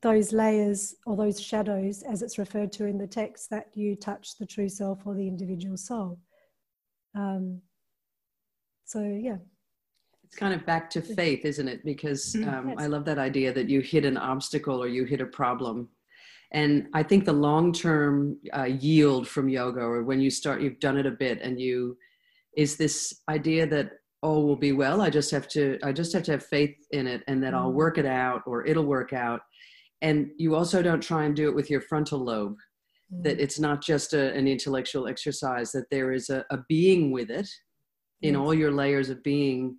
[0.02, 4.36] those layers or those shadows, as it's referred to in the text, that you touch
[4.38, 6.20] the true self or the individual soul.
[7.14, 7.62] Um,
[8.86, 9.36] so yeah
[10.24, 12.48] it's kind of back to faith isn't it because mm-hmm.
[12.48, 12.78] um, yes.
[12.78, 15.88] i love that idea that you hit an obstacle or you hit a problem
[16.52, 20.80] and i think the long term uh, yield from yoga or when you start you've
[20.80, 21.96] done it a bit and you
[22.56, 23.90] is this idea that
[24.22, 27.06] all will be well i just have to i just have to have faith in
[27.06, 27.64] it and that mm-hmm.
[27.64, 29.40] i'll work it out or it'll work out
[30.02, 32.56] and you also don't try and do it with your frontal lobe
[33.12, 33.22] mm-hmm.
[33.22, 37.30] that it's not just a, an intellectual exercise that there is a, a being with
[37.30, 37.48] it
[38.22, 38.40] in yes.
[38.40, 39.76] all your layers of being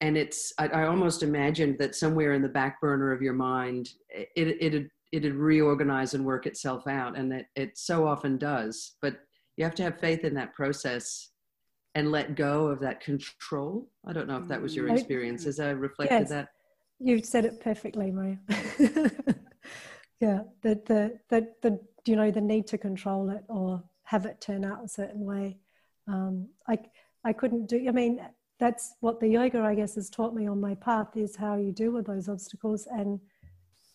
[0.00, 3.90] and it's I, I, almost imagined that somewhere in the back burner of your mind
[4.10, 9.16] it it it'd reorganize and work itself out and that it so often does but
[9.56, 11.30] you have to have faith in that process
[11.94, 14.92] and let go of that control i don't know if that was your mm.
[14.92, 16.28] experience as i reflected yes.
[16.28, 16.48] that
[16.98, 18.38] you've said it perfectly maria
[20.20, 24.40] yeah the, the the the you know the need to control it or have it
[24.40, 25.56] turn out a certain way
[26.10, 26.78] um, I,
[27.24, 28.20] I couldn't do, I mean,
[28.58, 31.72] that's what the yoga, I guess, has taught me on my path is how you
[31.72, 32.86] deal with those obstacles.
[32.90, 33.20] And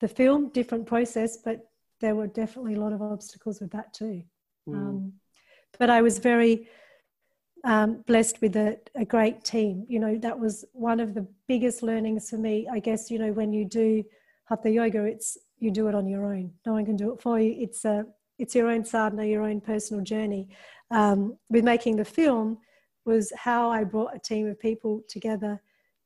[0.05, 1.67] the film, different process, but
[1.99, 4.21] there were definitely a lot of obstacles with that too.
[4.69, 4.75] Mm.
[4.75, 5.13] Um,
[5.79, 6.67] but I was very
[7.63, 9.83] um, blessed with a, a, great team.
[9.89, 12.67] You know, that was one of the biggest learnings for me.
[12.71, 14.03] I guess, you know, when you do
[14.47, 16.51] hatha yoga, it's you do it on your own.
[16.67, 17.55] No one can do it for you.
[17.57, 18.05] It's a
[18.37, 20.49] it's your own sadhana, your own personal journey.
[20.91, 22.59] Um, with making the film,
[23.05, 25.59] was how I brought a team of people together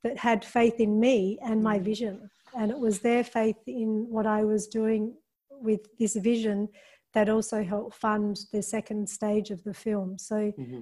[0.03, 1.83] that had faith in me and my mm.
[1.83, 2.29] vision.
[2.57, 5.15] And it was their faith in what I was doing
[5.49, 6.69] with this vision
[7.13, 10.17] that also helped fund the second stage of the film.
[10.17, 10.81] So, mm-hmm.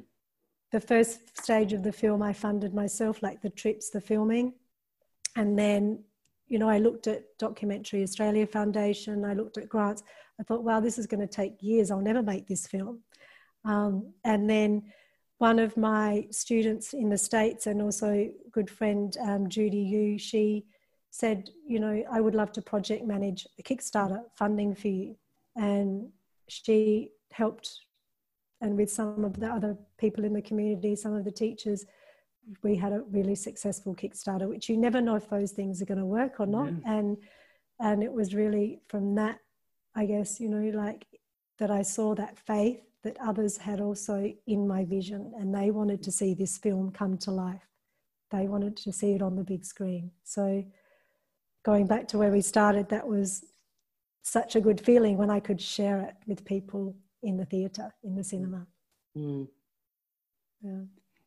[0.71, 4.53] the first stage of the film, I funded myself, like the trips, the filming.
[5.35, 6.03] And then,
[6.47, 10.03] you know, I looked at Documentary Australia Foundation, I looked at grants.
[10.39, 11.89] I thought, wow, this is going to take years.
[11.89, 13.01] I'll never make this film.
[13.65, 14.83] Um, and then
[15.39, 20.65] one of my students in the States and also good friend um, Judy Yu, she
[21.17, 25.15] said, you know, I would love to project manage a Kickstarter funding for you.
[25.55, 26.09] And
[26.47, 27.79] she helped,
[28.61, 31.85] and with some of the other people in the community, some of the teachers,
[32.61, 35.97] we had a really successful Kickstarter, which you never know if those things are going
[35.97, 36.71] to work or not.
[36.71, 36.97] Yeah.
[36.97, 37.17] And
[37.79, 39.39] and it was really from that,
[39.95, 41.05] I guess, you know, like
[41.57, 46.03] that I saw that faith that others had also in my vision, and they wanted
[46.03, 47.67] to see this film come to life.
[48.29, 50.11] They wanted to see it on the big screen.
[50.23, 50.63] So,
[51.67, 53.43] going back to where we started, that was
[54.23, 58.15] such a good feeling when I could share it with people in the theatre, in
[58.15, 58.65] the cinema.
[59.17, 59.49] Mm.
[60.61, 60.83] Yeah.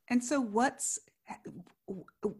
[0.08, 0.98] And so, what's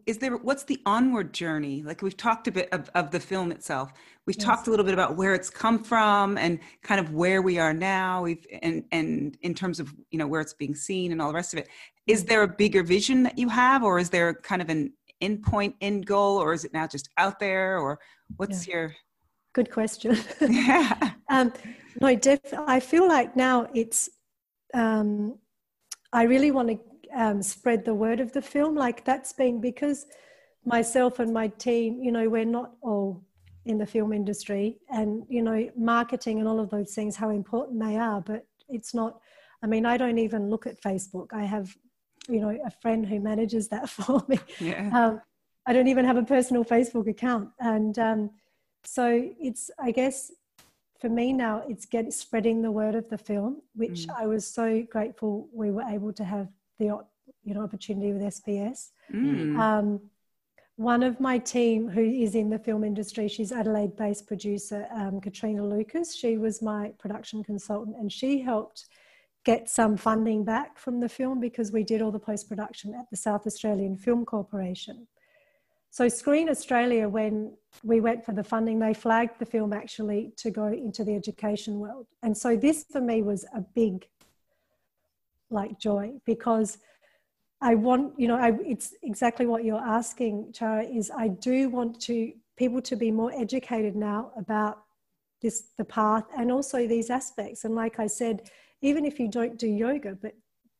[0.05, 3.51] is there what's the onward journey like we've talked a bit of, of the film
[3.51, 3.91] itself
[4.25, 4.45] we've yes.
[4.45, 7.73] talked a little bit about where it's come from and kind of where we are
[7.73, 11.27] now we've and and in terms of you know where it's being seen and all
[11.27, 11.67] the rest of it
[12.07, 14.91] is there a bigger vision that you have or is there kind of an
[15.21, 17.99] endpoint end goal or is it now just out there or
[18.37, 18.73] what's yeah.
[18.73, 18.95] your
[19.53, 21.53] good question yeah um,
[21.99, 24.09] no def- i feel like now it's
[24.73, 25.37] um,
[26.13, 26.79] i really want to
[27.13, 30.05] um, spread the word of the film like that's been because
[30.65, 33.23] myself and my team you know we're not all
[33.65, 37.79] in the film industry and you know marketing and all of those things how important
[37.79, 39.19] they are but it's not
[39.63, 41.75] i mean i don't even look at facebook i have
[42.29, 44.89] you know a friend who manages that for me yeah.
[44.93, 45.21] Um,
[45.65, 48.29] i don't even have a personal facebook account and um,
[48.83, 50.31] so it's i guess
[50.99, 54.15] for me now it's get spreading the word of the film which mm.
[54.17, 56.47] i was so grateful we were able to have
[56.79, 56.85] the
[57.43, 59.57] you know opportunity with sbs mm.
[59.57, 59.99] um,
[60.81, 65.21] one of my team who is in the film industry, she's Adelaide based producer, um,
[65.21, 66.15] Katrina Lucas.
[66.15, 68.85] She was my production consultant and she helped
[69.43, 73.09] get some funding back from the film because we did all the post production at
[73.09, 75.07] the South Australian Film Corporation.
[75.89, 80.49] So, Screen Australia, when we went for the funding, they flagged the film actually to
[80.49, 82.07] go into the education world.
[82.23, 84.07] And so, this for me was a big
[85.49, 86.77] like joy because
[87.61, 91.99] I want, you know, I, it's exactly what you're asking, Chara, is I do want
[92.01, 94.83] to people to be more educated now about
[95.41, 97.65] this the path and also these aspects.
[97.65, 98.49] And like I said,
[98.81, 100.33] even if you don't do yoga, but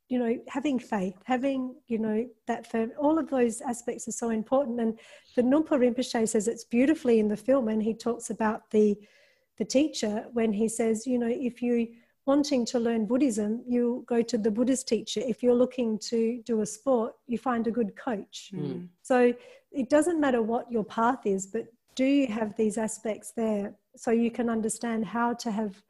[0.09, 4.29] you know, having faith, having, you know, that firm, all of those aspects are so
[4.29, 4.81] important.
[4.81, 4.99] And
[5.37, 8.97] the Numpa Rinpoche says it's beautifully in the film, and he talks about the
[9.57, 11.87] the teacher when he says, you know, if you
[12.25, 15.21] wanting to learn Buddhism, you go to the Buddhist teacher.
[15.23, 18.51] If you're looking to do a sport, you find a good coach.
[18.53, 18.87] Mm.
[19.01, 19.33] So
[19.71, 24.11] it doesn't matter what your path is, but do you have these aspects there so
[24.11, 25.81] you can understand how to have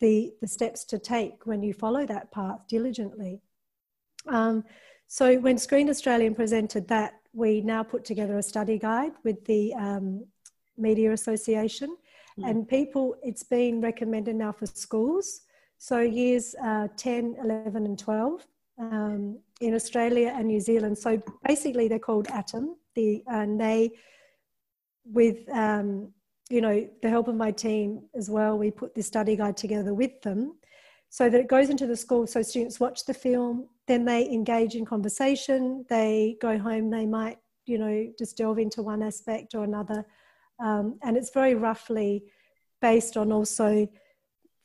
[0.00, 3.40] the, the steps to take when you follow that path diligently?
[4.26, 4.64] Um,
[5.06, 9.74] so when Screen Australian presented that, we now put together a study guide with the
[9.74, 10.24] um,
[10.76, 11.96] Media Association
[12.38, 12.50] Mm.
[12.50, 15.42] And people, it's been recommended now for schools.
[15.78, 18.46] So years uh, 10, 11, and 12
[18.78, 20.98] um, in Australia and New Zealand.
[20.98, 22.76] So basically, they're called Atom.
[22.94, 23.92] The, and they,
[25.04, 26.12] with um,
[26.50, 29.94] you know the help of my team as well, we put this study guide together
[29.94, 30.54] with them,
[31.10, 32.26] so that it goes into the school.
[32.26, 35.84] So students watch the film, then they engage in conversation.
[35.88, 36.90] They go home.
[36.90, 40.06] They might you know just delve into one aspect or another
[40.58, 42.24] um, and it's very roughly
[42.80, 43.88] based on also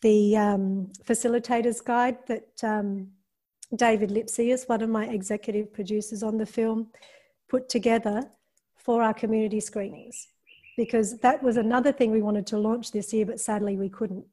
[0.02, 3.08] the um, facilitator's guide that um,
[3.76, 6.88] David is one of my executive producers on the film,
[7.48, 8.30] put together
[8.78, 10.28] for our community screenings.
[10.76, 14.26] Because that was another thing we wanted to launch this year, but sadly we couldn't.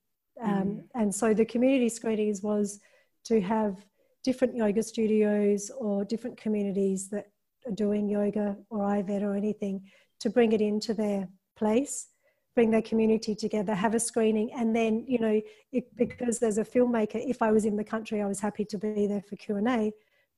[0.42, 0.82] Um, mm.
[0.94, 2.80] And so the community screenings was
[3.24, 3.76] to have
[4.24, 7.26] different yoga studios or different communities that
[7.66, 9.82] are doing yoga or Ayurveda or anything
[10.20, 12.08] to bring it into their place
[12.54, 15.40] bring their community together have a screening and then you know
[15.72, 18.78] it, because there's a filmmaker if i was in the country i was happy to
[18.78, 19.92] be there for q&a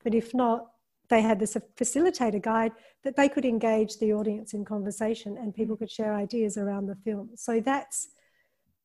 [0.05, 0.72] but if not
[1.13, 2.73] they had this facilitator guide
[3.05, 6.97] that they could engage the audience in conversation and people could share ideas around the
[7.05, 8.09] film so that's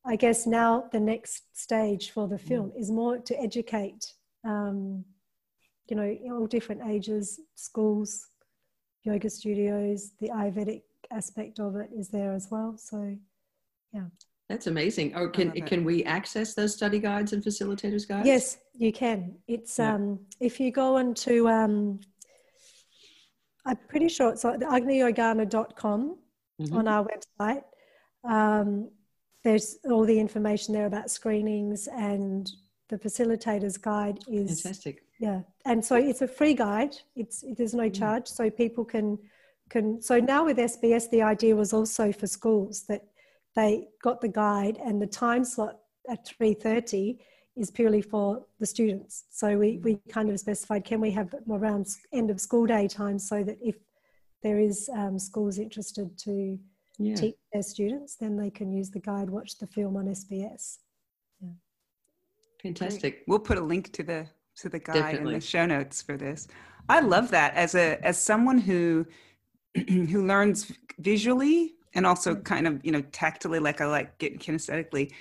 [0.05, 4.03] i guess now the next stage for the film is more to educate
[4.43, 5.03] um,
[5.89, 8.27] you know all different ages schools
[9.03, 12.75] yoga studios the ayurvedic aspect of it is there as well.
[12.77, 13.15] So,
[13.93, 14.05] yeah.
[14.49, 15.13] That's amazing.
[15.13, 18.25] Oh, can can we access those study guides and facilitators guides?
[18.25, 19.35] Yes, you can.
[19.49, 19.95] It's yeah.
[19.95, 21.99] um, if you go into um,
[23.67, 26.17] I'm pretty sure it's like agniyogana.com
[26.61, 26.75] mm-hmm.
[26.75, 27.63] on our website.
[28.23, 28.89] Um,
[29.43, 32.49] there's all the information there about screenings and
[32.89, 35.03] the facilitators guide is fantastic.
[35.19, 36.95] Yeah, and so it's a free guide.
[37.15, 37.99] It's there's no mm.
[37.99, 39.17] charge, so people can
[39.69, 43.03] can so now with SBS the idea was also for schools that
[43.55, 47.17] they got the guide and the time slot at 3.30
[47.57, 51.59] is purely for the students so we, we kind of specified can we have more
[51.59, 53.75] around end of school day time so that if
[54.43, 56.57] there is um, schools interested to
[56.97, 57.15] yeah.
[57.15, 60.77] teach their students then they can use the guide watch the film on SBS
[61.41, 61.49] yeah.
[62.61, 63.23] fantastic Great.
[63.27, 64.27] we'll put a link to the
[64.57, 65.33] to the guide Definitely.
[65.33, 66.47] in the show notes for this
[66.89, 69.05] i love that as a as someone who
[69.87, 72.43] who learns visually and also mm.
[72.43, 75.11] kind of you know tactily like i like getting kinesthetically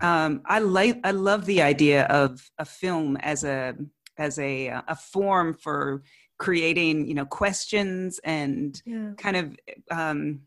[0.00, 3.74] um, i like i love the idea of a film as a
[4.18, 6.02] as a a form for
[6.38, 9.10] creating you know questions and yeah.
[9.16, 9.56] kind of
[9.90, 10.40] um,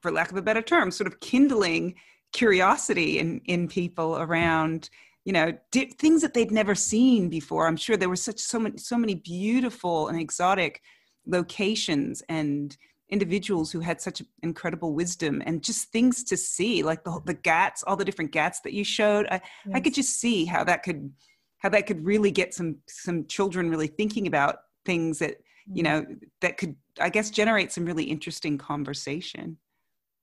[0.00, 1.94] for lack of a better term sort of kindling
[2.32, 4.90] curiosity in in people around
[5.24, 8.58] you know di- things that they'd never seen before i'm sure there were such so
[8.58, 10.82] many so many beautiful and exotic
[11.26, 12.76] locations and
[13.10, 17.82] individuals who had such incredible wisdom and just things to see like the the Ghats
[17.82, 19.26] all the different ghats that you showed.
[19.30, 19.74] I yes.
[19.74, 21.12] i could just see how that could
[21.58, 25.36] how that could really get some some children really thinking about things that
[25.66, 25.86] you mm.
[25.86, 26.06] know
[26.40, 29.58] that could i guess generate some really interesting conversation.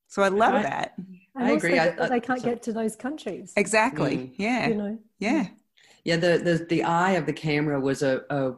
[0.08, 0.94] So i love I, that.
[1.36, 1.78] I agree.
[1.78, 2.54] I, I, they can't sorry.
[2.54, 4.16] get to those countries exactly.
[4.16, 4.34] Mm.
[4.36, 4.68] yeah.
[4.68, 4.98] you know?
[5.20, 5.46] Yeah.
[6.04, 8.54] Yeah the, the the eye of the camera was a, a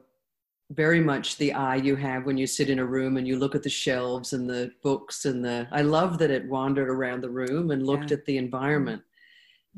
[0.71, 3.55] very much the eye you have when you sit in a room and you look
[3.55, 7.31] at the shelves and the books and the i love that it wandered around the
[7.31, 8.17] room and looked yeah.
[8.17, 9.03] at the environment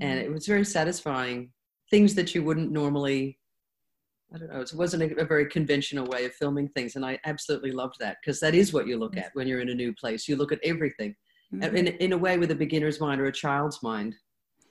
[0.00, 0.08] mm-hmm.
[0.08, 1.50] and it was very satisfying
[1.90, 3.36] things that you wouldn't normally
[4.32, 7.18] i don't know it wasn't a, a very conventional way of filming things and i
[7.24, 9.92] absolutely loved that because that is what you look at when you're in a new
[9.92, 11.14] place you look at everything
[11.52, 11.76] mm-hmm.
[11.76, 14.14] in, in a way with a beginner's mind or a child's mind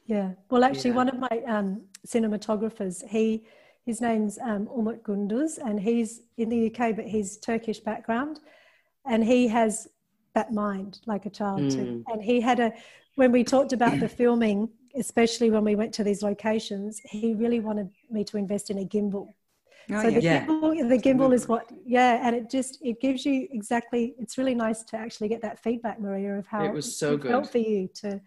[0.05, 0.95] yeah well actually yeah.
[0.95, 3.45] one of my um, cinematographers he
[3.85, 8.39] his name's um, Umut Gunduz, and he's in the UK, but he's Turkish background,
[9.05, 9.87] and he has
[10.33, 11.71] that mind like a child mm.
[11.71, 12.03] too.
[12.07, 12.73] And he had a
[13.15, 17.59] when we talked about the filming, especially when we went to these locations, he really
[17.59, 19.29] wanted me to invest in a gimbal.
[19.89, 20.09] Oh, so yeah.
[20.09, 20.45] the yeah.
[20.45, 24.15] gimbal, the gimbal is what, yeah, and it just it gives you exactly.
[24.17, 27.21] It's really nice to actually get that feedback, Maria, of how it was so it
[27.21, 28.19] good felt for you to.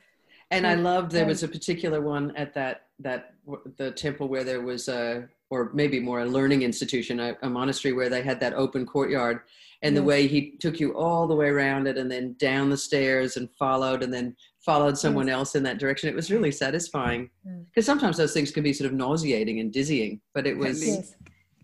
[0.50, 3.34] And to, I loved there was a particular one at that that
[3.76, 7.92] the temple where there was a or maybe more a learning institution, a, a monastery
[7.92, 9.40] where they had that open courtyard.
[9.82, 10.00] And yes.
[10.00, 10.08] the mm.
[10.08, 13.48] way he took you all the way around it and then down the stairs and
[13.58, 14.34] followed and then
[14.64, 14.98] followed mm.
[14.98, 15.34] someone yes.
[15.34, 16.08] else in that direction.
[16.08, 17.64] It was really satisfying mm.
[17.66, 21.14] because sometimes those things can be sort of nauseating and dizzying, but it was, yes.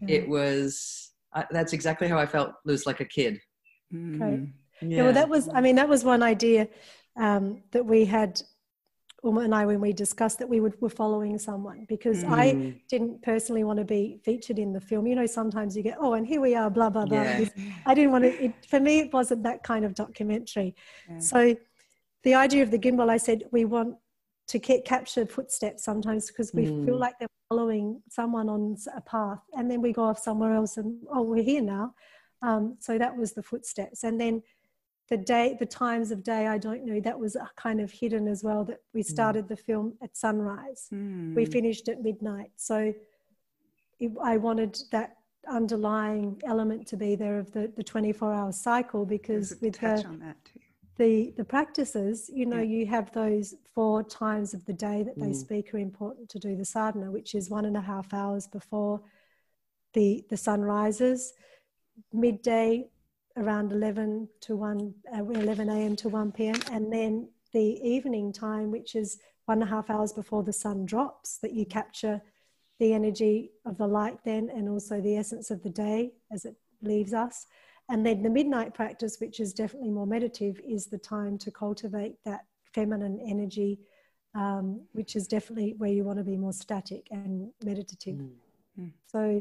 [0.06, 2.50] it was, I, that's exactly how I felt.
[2.50, 3.40] It was like a kid.
[3.94, 4.48] Okay.
[4.80, 4.88] Yeah.
[4.88, 5.02] yeah.
[5.02, 6.68] well, that was, I mean, that was one idea
[7.16, 8.40] um, that we had
[9.24, 12.30] Uma and I when we discussed that we would, were following someone because mm.
[12.30, 15.06] I didn't personally want to be featured in the film.
[15.06, 17.22] You know, sometimes you get, oh, and here we are, blah, blah, blah.
[17.22, 17.48] Yeah.
[17.86, 20.74] I didn't want to, it, for me, it wasn't that kind of documentary.
[21.08, 21.18] Yeah.
[21.18, 21.56] So
[22.22, 23.96] the idea of the gimbal, I said, we want
[24.48, 26.84] to get, capture footsteps sometimes because we mm.
[26.84, 30.76] feel like they're following someone on a path and then we go off somewhere else
[30.76, 31.94] and, oh, we're here now.
[32.42, 34.04] Um, so that was the footsteps.
[34.04, 34.42] And then
[35.08, 38.42] the day the times of day i don't know that was kind of hidden as
[38.42, 39.08] well that we hmm.
[39.08, 39.48] started mm.
[39.48, 41.34] the film at sunrise mm.
[41.34, 42.92] we finished at midnight so
[44.00, 45.16] it, i wanted that
[45.48, 50.34] underlying element to be there of the, the 24 hour cycle because with the,
[50.96, 52.78] the the practices you know yeah.
[52.78, 55.34] you have those four times of the day that they mm.
[55.34, 59.02] speak are important to do the sadhana which is one and a half hours before
[59.92, 61.34] the the sun rises
[62.12, 62.86] midday
[63.36, 68.70] around 11 to 1 uh, 11 a.m to 1 p.m and then the evening time
[68.70, 72.20] which is one and a half hours before the sun drops that you capture
[72.80, 76.56] the energy of the light then and also the essence of the day as it
[76.82, 77.46] leaves us.
[77.88, 82.16] And then the midnight practice which is definitely more meditative is the time to cultivate
[82.24, 83.78] that feminine energy
[84.34, 88.16] um, which is definitely where you want to be more static and meditative.
[88.80, 88.90] Mm.
[89.06, 89.40] so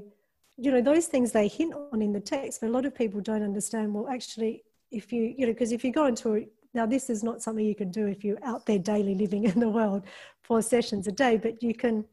[0.58, 3.20] you know those things they hint on in the text but a lot of people
[3.20, 6.86] don't understand well actually if you you know because if you go into a now
[6.86, 9.70] this is not something you can do if you're out there daily living in the
[9.70, 10.04] world
[10.41, 12.06] four sessions a day but you can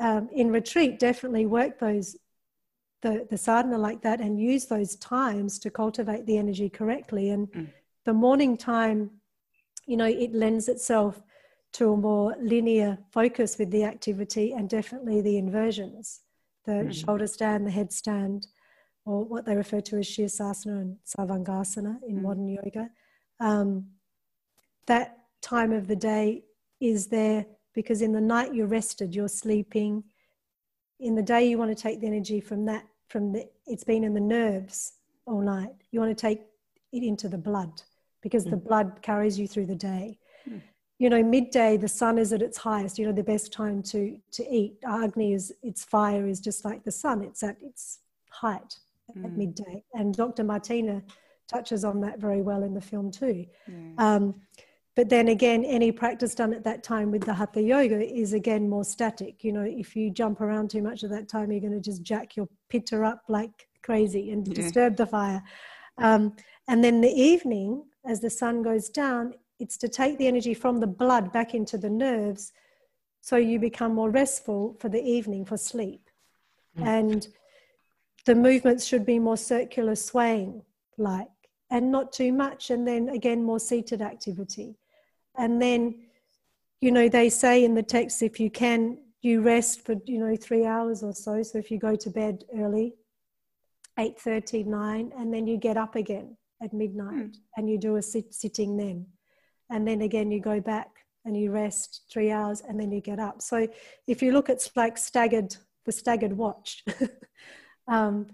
[0.00, 2.16] um, in retreat definitely work those
[3.02, 7.52] the, the sadhana like that and use those times to cultivate the energy correctly and
[7.52, 7.68] mm.
[8.04, 9.10] the morning time
[9.86, 11.22] you know it lends itself
[11.72, 16.23] to a more linear focus with the activity and definitely the inversions
[16.64, 16.90] the mm-hmm.
[16.90, 18.46] shoulder stand, the headstand,
[19.04, 22.22] or what they refer to as Sirsasana and Sarvangasana in mm-hmm.
[22.22, 22.90] modern yoga.
[23.40, 23.86] Um,
[24.86, 26.44] that time of the day
[26.80, 30.04] is there because in the night you're rested, you're sleeping.
[31.00, 34.04] In the day, you want to take the energy from that, from the, it's been
[34.04, 34.92] in the nerves
[35.26, 35.70] all night.
[35.90, 36.40] You want to take
[36.92, 37.82] it into the blood
[38.22, 38.52] because mm-hmm.
[38.52, 38.68] the mm.
[38.68, 40.18] blood carries you through the day.
[40.98, 44.16] You know midday the sun is at its highest you know the best time to
[44.30, 47.98] to eat agni is its fire is just like the sun it's at its
[48.30, 48.78] height
[49.16, 49.24] mm.
[49.24, 51.02] at midday and dr martina
[51.48, 54.00] touches on that very well in the film too mm.
[54.00, 54.34] um,
[54.94, 58.68] but then again any practice done at that time with the hatha yoga is again
[58.68, 61.72] more static you know if you jump around too much at that time you're going
[61.72, 64.54] to just jack your pitta up like crazy and yeah.
[64.54, 65.42] disturb the fire
[65.98, 66.34] um,
[66.68, 70.80] and then the evening as the sun goes down it's to take the energy from
[70.80, 72.52] the blood back into the nerves
[73.20, 76.10] so you become more restful for the evening for sleep.
[76.78, 76.86] Mm.
[76.86, 77.28] And
[78.26, 80.62] the movements should be more circular swaying
[80.98, 81.28] like
[81.70, 84.76] and not too much and then again more seated activity.
[85.36, 85.94] And then
[86.80, 90.36] you know they say in the text if you can you rest for you know
[90.36, 92.94] 3 hours or so so if you go to bed early
[93.98, 97.36] 8.30, 9, and then you get up again at midnight mm.
[97.56, 99.06] and you do a sit, sitting then.
[99.74, 103.18] And then again, you go back and you rest three hours and then you get
[103.18, 103.42] up.
[103.42, 103.66] So
[104.06, 106.84] if you look, it's like staggered, the staggered watch.
[107.88, 108.28] um,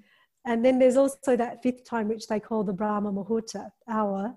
[0.44, 4.36] and then there's also that fifth time, which they call the Brahma Muhurta hour,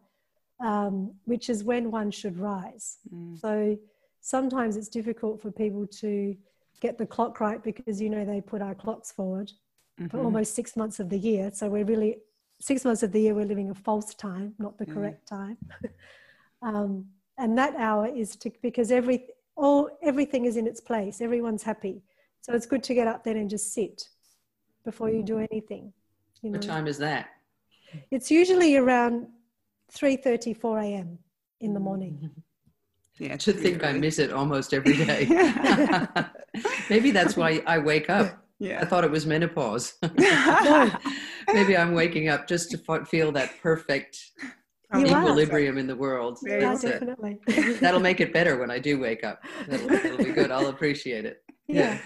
[0.64, 3.00] um, which is when one should rise.
[3.14, 3.38] Mm.
[3.38, 3.78] So
[4.22, 6.38] sometimes it's difficult for people to
[6.80, 9.52] get the clock right because, you know, they put our clocks forward
[10.00, 10.08] mm-hmm.
[10.08, 11.52] for almost six months of the year.
[11.54, 12.20] So we're really,
[12.62, 14.94] six months of the year, we're living a false time, not the mm.
[14.94, 15.58] correct time.
[16.64, 17.06] um,
[17.38, 22.02] and that hour is to, because every, all, everything is in its place, everyone's happy.
[22.42, 24.10] So it's good to get up then and just sit
[24.84, 25.94] before you do anything.
[26.42, 26.58] You know?
[26.58, 27.30] What time is that?
[28.12, 29.28] It's usually around
[29.94, 31.20] 3.30, 4 a.m.
[31.60, 32.32] in the morning.
[33.20, 35.28] Yeah, to think I miss it almost every day.
[36.90, 38.44] Maybe that's why I wake up.
[38.58, 38.80] Yeah.
[38.82, 39.94] I thought it was menopause.
[41.54, 44.32] Maybe I'm waking up just to feel that perfect
[45.00, 45.80] you equilibrium are.
[45.80, 46.40] in the world.
[46.44, 47.40] Yeah, definitely.
[47.80, 49.44] That'll make it better when I do wake up.
[49.68, 50.52] That'll, that'll be good.
[50.52, 51.44] I'll appreciate it.
[51.68, 51.94] Yeah.
[51.94, 52.00] yeah.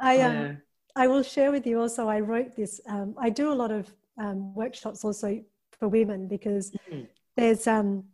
[0.00, 0.52] I um, yeah.
[0.96, 2.08] I will share with you also.
[2.08, 2.80] I wrote this.
[2.86, 5.42] Um, I do a lot of um, workshops also
[5.78, 7.02] for women because mm-hmm.
[7.36, 8.04] there's um,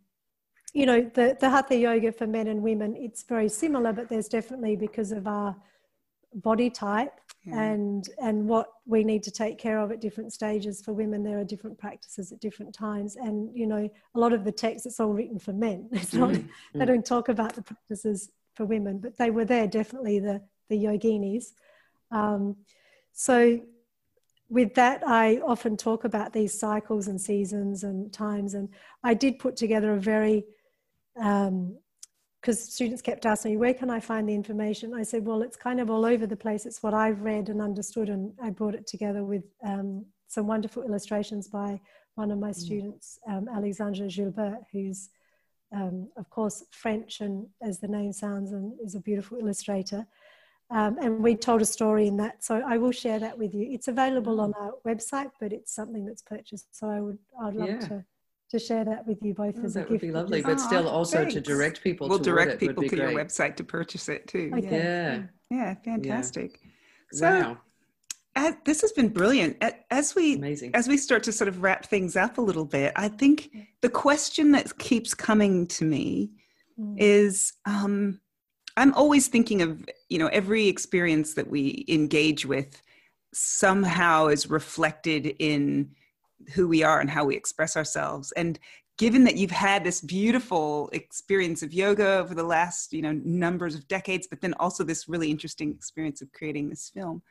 [0.72, 2.94] you know the the hatha yoga for men and women.
[2.96, 5.56] It's very similar, but there's definitely because of our
[6.34, 7.62] body type yeah.
[7.62, 11.38] and and what we need to take care of at different stages for women there
[11.38, 15.00] are different practices at different times and you know a lot of the text it's
[15.00, 16.78] all written for men it's not mm-hmm.
[16.78, 20.76] they don't talk about the practices for women but they were there definitely the the
[20.76, 21.52] yoginis
[22.10, 22.56] um,
[23.12, 23.60] so,
[24.48, 28.54] with that, I often talk about these cycles and seasons and times.
[28.54, 28.68] And
[29.02, 30.44] I did put together a very,
[32.40, 34.94] because students kept asking me, where can I find the information?
[34.94, 36.66] I said, well, it's kind of all over the place.
[36.66, 38.08] It's what I've read and understood.
[38.08, 41.80] And I brought it together with um, some wonderful illustrations by
[42.14, 42.54] one of my mm.
[42.54, 45.10] students, um, Alexandre Gilbert, who's,
[45.74, 50.06] um, of course, French and as the name sounds, and is a beautiful illustrator.
[50.70, 52.44] Um, and we told a story in that.
[52.44, 53.66] So I will share that with you.
[53.70, 56.76] It's available on our website, but it's something that's purchased.
[56.76, 57.78] So I would, I'd love yeah.
[57.88, 58.04] to
[58.50, 59.88] to share that with you both oh, as a gift.
[59.88, 61.34] That would be lovely, but still also thanks.
[61.34, 62.08] to direct people.
[62.08, 62.98] We'll direct people to great.
[62.98, 64.50] your website to purchase it too.
[64.56, 64.68] Okay.
[64.70, 65.22] Yeah.
[65.50, 66.60] Yeah, fantastic.
[66.62, 66.70] Yeah.
[67.12, 67.58] So, wow.
[68.36, 69.62] As, this has been brilliant.
[69.90, 70.70] As we Amazing.
[70.74, 73.88] as we start to sort of wrap things up a little bit, I think the
[73.88, 76.30] question that keeps coming to me
[76.78, 76.94] mm.
[76.98, 77.52] is.
[77.64, 78.20] Um,
[78.76, 82.80] I'm always thinking of, you know, every experience that we engage with
[83.34, 85.90] somehow is reflected in
[86.54, 88.32] who we are and how we express ourselves.
[88.32, 88.58] And
[88.96, 93.74] given that you've had this beautiful experience of yoga over the last, you know, numbers
[93.74, 97.22] of decades, but then also this really interesting experience of creating this film,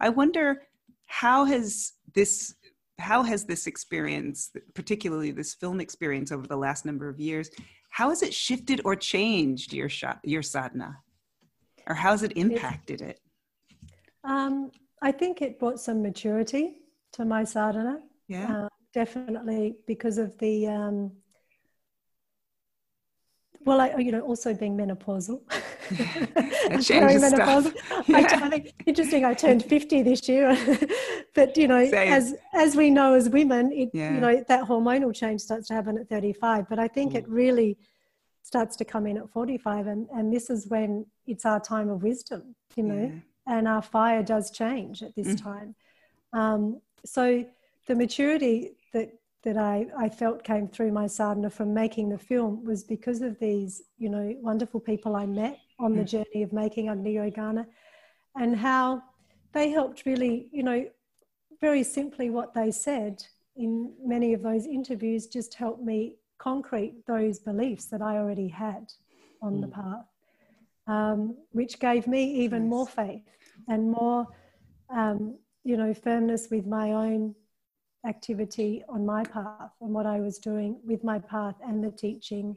[0.00, 0.62] I wonder
[1.06, 2.54] how has this
[3.00, 7.50] how has this experience, particularly this film experience over the last number of years,
[7.90, 9.88] how has it shifted or changed your
[10.22, 10.98] your sadhana
[11.86, 13.20] or how has it impacted it,
[14.24, 14.70] Um,
[15.02, 16.78] I think it brought some maturity
[17.12, 18.00] to my sadhana.
[18.28, 21.12] Yeah, uh, definitely because of the um,
[23.64, 25.40] well, I, you know, also being menopausal.
[25.88, 27.74] Very menopausal.
[28.06, 28.18] Yeah.
[28.18, 29.24] I, I think interesting.
[29.24, 30.56] I turned fifty this year,
[31.34, 32.12] but you know, Same.
[32.12, 34.14] as as we know as women, it, yeah.
[34.14, 36.68] you know, that hormonal change starts to happen at thirty-five.
[36.68, 37.16] But I think mm.
[37.16, 37.78] it really
[38.42, 42.02] starts to come in at forty-five, and and this is when it's our time of
[42.02, 43.10] wisdom, you know,
[43.46, 43.56] yeah.
[43.56, 45.42] and our fire does change at this mm.
[45.42, 45.74] time.
[46.34, 47.46] Um, so
[47.86, 49.10] the maturity that
[49.44, 53.38] that I, I felt came through my sadhana from making the film was because of
[53.38, 56.08] these, you know, wonderful people I met on the mm.
[56.08, 57.66] journey of making Agni Yogana
[58.36, 59.02] and how
[59.52, 60.86] they helped really, you know,
[61.60, 63.22] very simply what they said
[63.56, 68.90] in many of those interviews just helped me concrete those beliefs that I already had
[69.42, 69.60] on mm.
[69.60, 70.06] the path,
[70.86, 72.70] um, which gave me even nice.
[72.70, 73.28] more faith
[73.68, 74.26] and more,
[74.88, 77.34] um, you know, firmness with my own
[78.06, 82.56] activity on my path and what I was doing with my path and the teaching.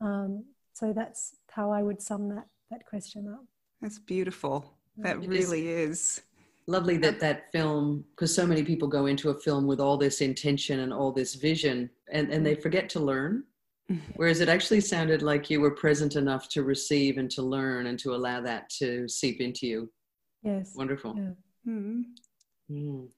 [0.00, 3.44] Um, so that's how I would sum that that question up.
[3.80, 4.78] That's beautiful.
[4.98, 5.90] That it really is.
[5.90, 6.22] is.
[6.66, 10.22] Lovely that that film, because so many people go into a film with all this
[10.22, 13.44] intention and all this vision, and, and they forget to learn.
[14.16, 17.98] Whereas it actually sounded like you were present enough to receive and to learn and
[17.98, 19.92] to allow that to seep into you.
[20.42, 20.72] Yes.
[20.74, 21.14] Wonderful.
[21.16, 21.70] Yeah.
[21.70, 22.00] Mm-hmm.
[22.70, 23.08] Mm.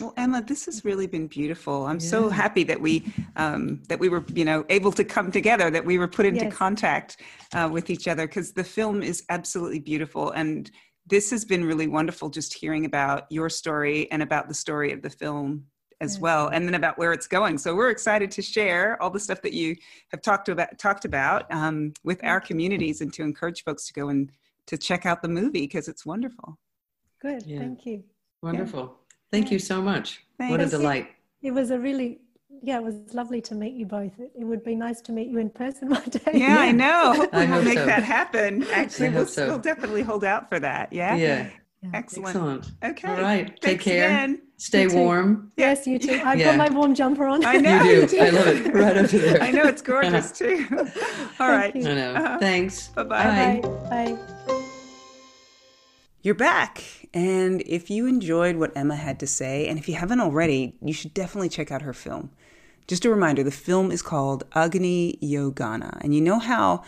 [0.00, 1.86] Well, Emma, this has really been beautiful.
[1.86, 2.08] I'm yeah.
[2.08, 5.84] so happy that we um, that we were, you know, able to come together, that
[5.84, 6.56] we were put into yes.
[6.56, 7.18] contact
[7.52, 10.70] uh, with each other, because the film is absolutely beautiful, and
[11.06, 12.30] this has been really wonderful.
[12.30, 15.66] Just hearing about your story and about the story of the film
[16.00, 16.22] as yeah.
[16.22, 17.58] well, and then about where it's going.
[17.58, 19.76] So we're excited to share all the stuff that you
[20.12, 24.08] have talked about talked about um, with our communities, and to encourage folks to go
[24.08, 24.32] and
[24.66, 26.58] to check out the movie because it's wonderful.
[27.20, 27.58] Good, yeah.
[27.58, 28.04] thank you.
[28.42, 28.80] Wonderful.
[28.80, 28.99] Yeah.
[29.30, 30.24] Thank you so much.
[30.38, 30.50] Thanks.
[30.50, 31.08] What a delight.
[31.42, 32.20] It was a really
[32.62, 34.18] yeah, it was lovely to meet you both.
[34.18, 36.20] It, it, would be nice to meet you in person one day.
[36.34, 36.58] Yeah, yeah.
[36.60, 37.14] I know.
[37.14, 37.86] Hopefully we'll make so.
[37.86, 38.64] that happen.
[38.72, 39.46] Actually, we'll, so.
[39.46, 40.92] we'll, definitely hold out for that.
[40.92, 41.14] Yeah.
[41.16, 41.50] Yeah.
[41.82, 41.90] yeah.
[41.94, 42.28] Excellent.
[42.28, 42.70] Excellent.
[42.84, 43.08] Okay.
[43.08, 43.46] All right.
[43.46, 44.06] Thanks Take care.
[44.08, 44.42] Again.
[44.58, 45.50] Stay warm.
[45.56, 46.20] Yes, you too.
[46.22, 46.54] I've yeah.
[46.54, 47.42] got my warm jumper on.
[47.46, 47.82] I know.
[47.82, 48.18] You do.
[48.20, 48.74] I love it.
[48.74, 49.42] Right over there.
[49.42, 50.66] I know it's gorgeous too.
[51.40, 51.74] All right.
[51.74, 52.14] I know.
[52.14, 52.38] Uh-huh.
[52.38, 52.88] Thanks.
[52.88, 53.62] Bye-bye.
[53.62, 54.16] Bye.
[54.46, 54.59] Bye.
[56.22, 56.84] You're back.
[57.14, 60.92] And if you enjoyed what Emma had to say, and if you haven't already, you
[60.92, 62.30] should definitely check out her film.
[62.86, 65.98] Just a reminder the film is called Agni Yogana.
[66.02, 66.82] And you know how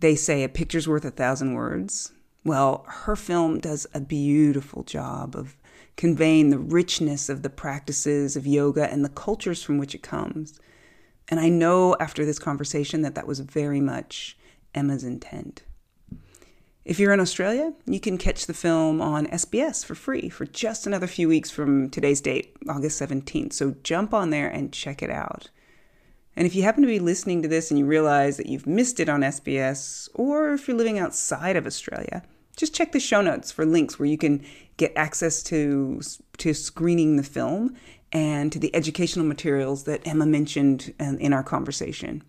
[0.00, 2.10] they say a picture's worth a thousand words?
[2.44, 5.56] Well, her film does a beautiful job of
[5.96, 10.58] conveying the richness of the practices of yoga and the cultures from which it comes.
[11.28, 14.36] And I know after this conversation that that was very much
[14.74, 15.62] Emma's intent.
[16.84, 20.84] If you're in Australia, you can catch the film on SBS for free for just
[20.84, 23.52] another few weeks from today's date, August 17th.
[23.52, 25.48] So jump on there and check it out.
[26.34, 28.98] And if you happen to be listening to this and you realize that you've missed
[28.98, 32.24] it on SBS, or if you're living outside of Australia,
[32.56, 34.44] just check the show notes for links where you can
[34.76, 36.00] get access to,
[36.38, 37.76] to screening the film
[38.10, 42.24] and to the educational materials that Emma mentioned in our conversation.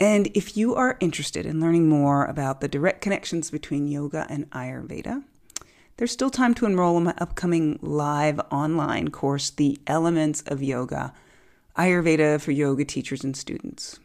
[0.00, 4.50] And if you are interested in learning more about the direct connections between yoga and
[4.50, 5.22] Ayurveda,
[5.98, 11.12] there's still time to enroll in my upcoming live online course, The Elements of Yoga
[11.76, 14.00] Ayurveda for Yoga Teachers and Students.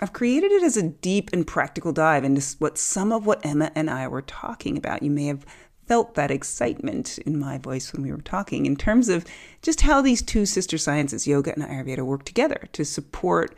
[0.00, 3.72] I've created it as a deep and practical dive into what some of what Emma
[3.74, 5.02] and I were talking about.
[5.02, 5.46] You may have
[5.86, 9.24] felt that excitement in my voice when we were talking in terms of
[9.62, 13.56] just how these two sister sciences, yoga and Ayurveda, work together to support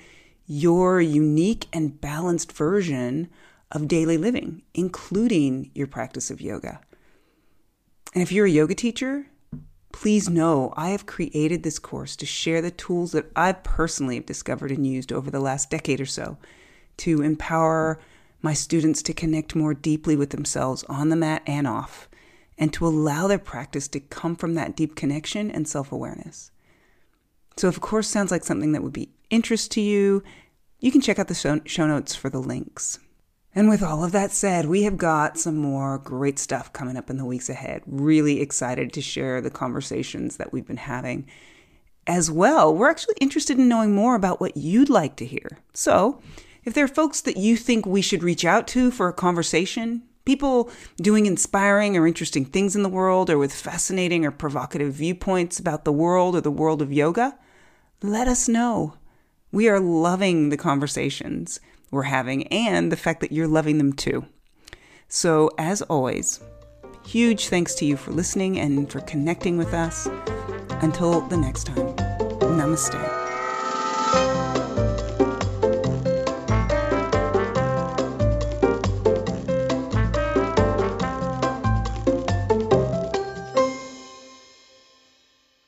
[0.52, 3.30] your unique and balanced version
[3.70, 6.80] of daily living, including your practice of yoga.
[8.14, 9.26] And if you're a yoga teacher,
[9.92, 14.26] please know I have created this course to share the tools that I personally have
[14.26, 16.36] discovered and used over the last decade or so
[16.96, 18.00] to empower
[18.42, 22.08] my students to connect more deeply with themselves on the mat and off,
[22.58, 26.50] and to allow their practice to come from that deep connection and self awareness.
[27.56, 30.22] So, if a course sounds like something that would be interest to you,
[30.80, 32.98] you can check out the show notes for the links.
[33.54, 37.10] And with all of that said, we have got some more great stuff coming up
[37.10, 37.82] in the weeks ahead.
[37.84, 41.26] Really excited to share the conversations that we've been having.
[42.06, 45.58] As well, we're actually interested in knowing more about what you'd like to hear.
[45.74, 46.22] So,
[46.64, 50.02] if there are folks that you think we should reach out to for a conversation,
[50.24, 55.58] people doing inspiring or interesting things in the world, or with fascinating or provocative viewpoints
[55.58, 57.36] about the world or the world of yoga,
[58.02, 58.94] let us know.
[59.52, 64.26] We are loving the conversations we're having and the fact that you're loving them too.
[65.08, 66.40] So, as always,
[67.04, 70.06] huge thanks to you for listening and for connecting with us.
[70.82, 71.96] Until the next time,
[72.40, 73.19] namaste.